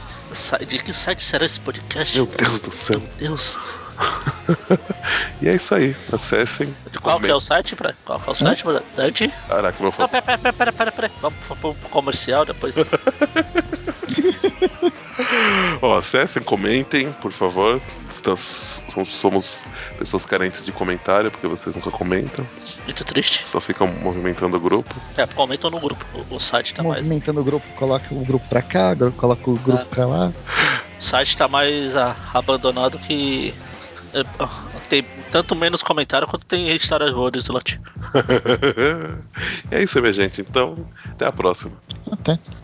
[0.67, 2.15] De que site será esse podcast?
[2.15, 3.01] Meu Deus do céu.
[3.01, 3.57] Meu Deus.
[5.41, 5.97] e é isso aí.
[6.13, 6.75] Acessem.
[6.91, 7.95] De qual que é o site, pra?
[8.05, 8.81] Qual que é o site, hum?
[8.97, 9.33] Dante?
[9.49, 10.09] Caraca, meu Não, falo.
[10.09, 11.11] pera, pera, pera, pera, pera.
[11.23, 12.75] Vamos pro comercial depois.
[15.81, 17.81] Ó, acessem, comentem, por favor.
[18.11, 19.63] Estamos, somos
[19.99, 22.47] pessoas carentes de comentário, porque vocês nunca comentam.
[22.85, 23.47] Muito triste.
[23.47, 24.95] Só ficam movimentando o grupo.
[25.17, 26.05] É, comentam no grupo.
[26.31, 27.03] O, o site tá mais.
[27.03, 29.87] Movimentando o grupo, coloca o grupo pra cá, coloca o grupo Ah.
[29.87, 30.33] pra lá.
[30.99, 33.53] O site tá mais ah, abandonado que.
[34.15, 37.81] é, ah, tem tanto menos comentário quanto tem restauradores, Slot.
[39.71, 40.41] é isso aí, minha gente.
[40.41, 41.73] Então, até a próxima.
[42.11, 42.33] Até.
[42.33, 42.64] Até.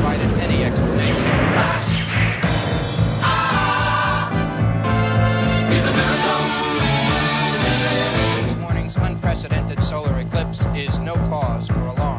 [0.00, 1.26] provided any explanation.
[8.46, 12.09] This morning's unprecedented solar eclipse is no cause for alarm.